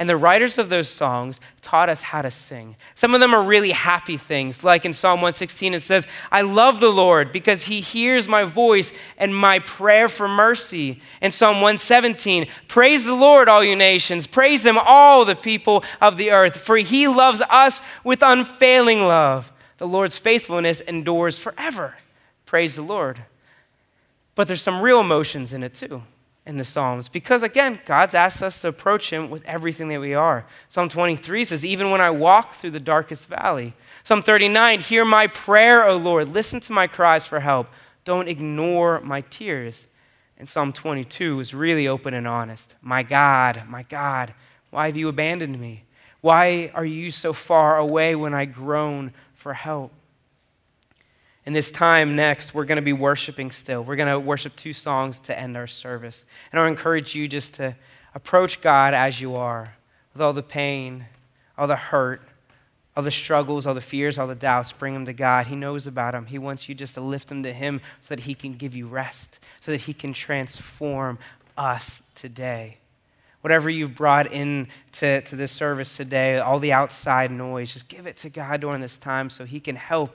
And 0.00 0.08
the 0.08 0.16
writers 0.16 0.58
of 0.58 0.68
those 0.68 0.88
songs 0.88 1.40
taught 1.60 1.88
us 1.88 2.02
how 2.02 2.22
to 2.22 2.30
sing. 2.30 2.76
Some 2.94 3.14
of 3.14 3.20
them 3.20 3.34
are 3.34 3.42
really 3.42 3.72
happy 3.72 4.16
things, 4.16 4.62
like 4.62 4.84
in 4.84 4.92
Psalm 4.92 5.18
116, 5.18 5.74
it 5.74 5.80
says, 5.80 6.06
I 6.30 6.42
love 6.42 6.78
the 6.78 6.92
Lord 6.92 7.32
because 7.32 7.64
he 7.64 7.80
hears 7.80 8.28
my 8.28 8.44
voice 8.44 8.92
and 9.16 9.34
my 9.36 9.58
prayer 9.58 10.08
for 10.08 10.28
mercy. 10.28 11.02
In 11.20 11.32
Psalm 11.32 11.56
117, 11.56 12.46
praise 12.68 13.06
the 13.06 13.14
Lord, 13.14 13.48
all 13.48 13.64
you 13.64 13.74
nations. 13.74 14.28
Praise 14.28 14.64
him, 14.64 14.78
all 14.78 15.24
the 15.24 15.34
people 15.34 15.82
of 16.00 16.16
the 16.16 16.30
earth, 16.30 16.58
for 16.58 16.76
he 16.76 17.08
loves 17.08 17.42
us 17.50 17.82
with 18.04 18.22
unfailing 18.22 19.00
love. 19.00 19.50
The 19.78 19.88
Lord's 19.88 20.18
faithfulness 20.18 20.80
endures 20.80 21.38
forever. 21.38 21.94
Praise 22.44 22.76
the 22.76 22.82
Lord. 22.82 23.22
But 24.34 24.46
there's 24.46 24.62
some 24.62 24.80
real 24.80 25.00
emotions 25.00 25.52
in 25.52 25.62
it 25.62 25.74
too, 25.74 26.02
in 26.46 26.56
the 26.58 26.64
Psalms, 26.64 27.08
because 27.08 27.42
again, 27.42 27.80
God's 27.86 28.14
asked 28.14 28.42
us 28.42 28.60
to 28.60 28.68
approach 28.68 29.10
Him 29.10 29.30
with 29.30 29.44
everything 29.46 29.88
that 29.88 30.00
we 30.00 30.14
are. 30.14 30.46
Psalm 30.68 30.88
23 30.88 31.44
says, 31.44 31.64
Even 31.64 31.90
when 31.90 32.00
I 32.00 32.10
walk 32.10 32.54
through 32.54 32.70
the 32.70 32.80
darkest 32.80 33.26
valley. 33.26 33.74
Psalm 34.04 34.22
39, 34.22 34.80
Hear 34.80 35.04
my 35.04 35.26
prayer, 35.26 35.86
O 35.88 35.96
Lord. 35.96 36.28
Listen 36.32 36.60
to 36.60 36.72
my 36.72 36.86
cries 36.86 37.26
for 37.26 37.40
help. 37.40 37.68
Don't 38.04 38.28
ignore 38.28 39.00
my 39.00 39.22
tears. 39.22 39.86
And 40.38 40.48
Psalm 40.48 40.72
22 40.72 41.40
is 41.40 41.52
really 41.52 41.88
open 41.88 42.14
and 42.14 42.26
honest. 42.26 42.76
My 42.80 43.02
God, 43.02 43.64
my 43.68 43.82
God, 43.82 44.34
why 44.70 44.86
have 44.86 44.96
you 44.96 45.08
abandoned 45.08 45.60
me? 45.60 45.84
Why 46.20 46.70
are 46.74 46.84
you 46.84 47.10
so 47.10 47.32
far 47.32 47.78
away 47.78 48.14
when 48.14 48.34
I 48.34 48.44
groan 48.44 49.12
for 49.48 49.54
help. 49.54 49.90
In 51.46 51.54
this 51.54 51.70
time 51.70 52.14
next, 52.14 52.52
we're 52.52 52.66
going 52.66 52.76
to 52.76 52.82
be 52.82 52.92
worshiping 52.92 53.50
still. 53.50 53.82
We're 53.82 53.96
going 53.96 54.12
to 54.12 54.20
worship 54.20 54.54
two 54.56 54.74
songs 54.74 55.20
to 55.20 55.40
end 55.40 55.56
our 55.56 55.66
service. 55.66 56.26
And 56.52 56.60
I 56.60 56.68
encourage 56.68 57.14
you 57.14 57.26
just 57.26 57.54
to 57.54 57.74
approach 58.14 58.60
God 58.60 58.92
as 58.92 59.22
you 59.22 59.36
are, 59.36 59.74
with 60.12 60.20
all 60.20 60.34
the 60.34 60.42
pain, 60.42 61.06
all 61.56 61.66
the 61.66 61.76
hurt, 61.76 62.20
all 62.94 63.02
the 63.02 63.10
struggles, 63.10 63.66
all 63.66 63.72
the 63.72 63.80
fears, 63.80 64.18
all 64.18 64.26
the 64.26 64.34
doubts. 64.34 64.70
Bring 64.70 64.92
them 64.92 65.06
to 65.06 65.14
God. 65.14 65.46
He 65.46 65.56
knows 65.56 65.86
about 65.86 66.12
them. 66.12 66.26
He 66.26 66.36
wants 66.36 66.68
you 66.68 66.74
just 66.74 66.92
to 66.96 67.00
lift 67.00 67.28
them 67.28 67.42
to 67.44 67.52
Him 67.54 67.80
so 68.02 68.14
that 68.14 68.24
He 68.24 68.34
can 68.34 68.52
give 68.52 68.76
you 68.76 68.86
rest, 68.86 69.38
so 69.60 69.72
that 69.72 69.80
He 69.80 69.94
can 69.94 70.12
transform 70.12 71.18
us 71.56 72.02
today 72.14 72.76
whatever 73.48 73.70
you've 73.70 73.94
brought 73.94 74.30
in 74.30 74.68
to, 74.92 75.22
to 75.22 75.34
this 75.34 75.50
service 75.50 75.96
today, 75.96 76.36
all 76.38 76.58
the 76.58 76.70
outside 76.70 77.30
noise, 77.30 77.72
just 77.72 77.88
give 77.88 78.06
it 78.06 78.14
to 78.14 78.28
God 78.28 78.60
during 78.60 78.82
this 78.82 78.98
time 78.98 79.30
so 79.30 79.46
He 79.46 79.58
can 79.58 79.74
help. 79.74 80.14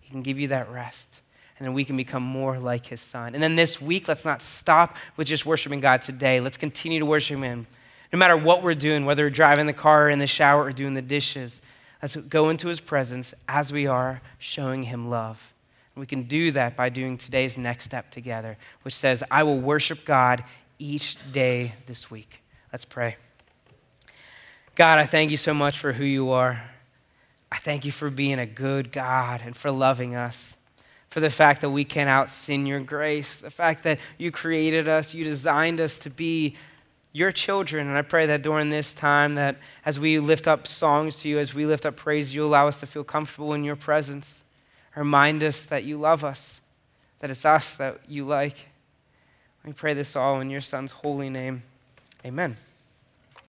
He 0.00 0.10
can 0.10 0.20
give 0.20 0.40
you 0.40 0.48
that 0.48 0.68
rest. 0.68 1.20
And 1.56 1.64
then 1.64 1.74
we 1.74 1.84
can 1.84 1.96
become 1.96 2.24
more 2.24 2.58
like 2.58 2.86
His 2.86 3.00
Son. 3.00 3.34
And 3.34 3.40
then 3.42 3.54
this 3.54 3.80
week, 3.80 4.08
let's 4.08 4.24
not 4.24 4.42
stop 4.42 4.96
with 5.16 5.28
just 5.28 5.46
worshiping 5.46 5.78
God 5.78 6.02
today. 6.02 6.40
Let's 6.40 6.56
continue 6.56 6.98
to 6.98 7.06
worship 7.06 7.38
Him. 7.38 7.68
No 8.12 8.18
matter 8.18 8.36
what 8.36 8.64
we're 8.64 8.74
doing, 8.74 9.04
whether 9.04 9.22
we're 9.22 9.30
driving 9.30 9.68
the 9.68 9.72
car, 9.72 10.06
or 10.06 10.10
in 10.10 10.18
the 10.18 10.26
shower, 10.26 10.64
or 10.64 10.72
doing 10.72 10.94
the 10.94 11.02
dishes, 11.02 11.60
let's 12.02 12.16
go 12.16 12.48
into 12.48 12.66
His 12.66 12.80
presence 12.80 13.32
as 13.46 13.72
we 13.72 13.86
are, 13.86 14.22
showing 14.40 14.82
Him 14.82 15.08
love. 15.08 15.54
And 15.94 16.00
we 16.00 16.06
can 16.08 16.24
do 16.24 16.50
that 16.50 16.74
by 16.74 16.88
doing 16.88 17.16
today's 17.16 17.56
next 17.56 17.84
step 17.84 18.10
together, 18.10 18.56
which 18.82 18.94
says, 18.94 19.22
I 19.30 19.44
will 19.44 19.60
worship 19.60 20.04
God 20.04 20.42
each 20.80 21.16
day 21.30 21.74
this 21.86 22.10
week. 22.10 22.40
Let's 22.76 22.84
pray. 22.84 23.16
God, 24.74 24.98
I 24.98 25.06
thank 25.06 25.30
you 25.30 25.38
so 25.38 25.54
much 25.54 25.78
for 25.78 25.94
who 25.94 26.04
you 26.04 26.28
are. 26.28 26.62
I 27.50 27.56
thank 27.56 27.86
you 27.86 27.90
for 27.90 28.10
being 28.10 28.38
a 28.38 28.44
good 28.44 28.92
God 28.92 29.40
and 29.42 29.56
for 29.56 29.70
loving 29.70 30.14
us. 30.14 30.54
For 31.08 31.20
the 31.20 31.30
fact 31.30 31.62
that 31.62 31.70
we 31.70 31.86
can 31.86 32.06
out 32.06 32.28
sin 32.28 32.66
your 32.66 32.80
grace, 32.80 33.38
the 33.38 33.48
fact 33.48 33.84
that 33.84 33.98
you 34.18 34.30
created 34.30 34.88
us, 34.88 35.14
you 35.14 35.24
designed 35.24 35.80
us 35.80 35.98
to 36.00 36.10
be 36.10 36.54
your 37.14 37.32
children. 37.32 37.86
And 37.88 37.96
I 37.96 38.02
pray 38.02 38.26
that 38.26 38.42
during 38.42 38.68
this 38.68 38.92
time, 38.92 39.36
that 39.36 39.56
as 39.86 39.98
we 39.98 40.18
lift 40.18 40.46
up 40.46 40.66
songs 40.66 41.20
to 41.20 41.30
you, 41.30 41.38
as 41.38 41.54
we 41.54 41.64
lift 41.64 41.86
up 41.86 41.96
praise, 41.96 42.34
you 42.34 42.44
allow 42.44 42.68
us 42.68 42.80
to 42.80 42.86
feel 42.86 43.04
comfortable 43.04 43.54
in 43.54 43.64
your 43.64 43.76
presence. 43.76 44.44
Remind 44.94 45.42
us 45.42 45.64
that 45.64 45.84
you 45.84 45.98
love 45.98 46.24
us, 46.24 46.60
that 47.20 47.30
it's 47.30 47.46
us 47.46 47.78
that 47.78 48.00
you 48.06 48.26
like. 48.26 48.66
We 49.64 49.72
pray 49.72 49.94
this 49.94 50.14
all 50.14 50.42
in 50.42 50.50
your 50.50 50.60
Son's 50.60 50.92
holy 50.92 51.30
name. 51.30 51.62
Amen. 52.26 52.56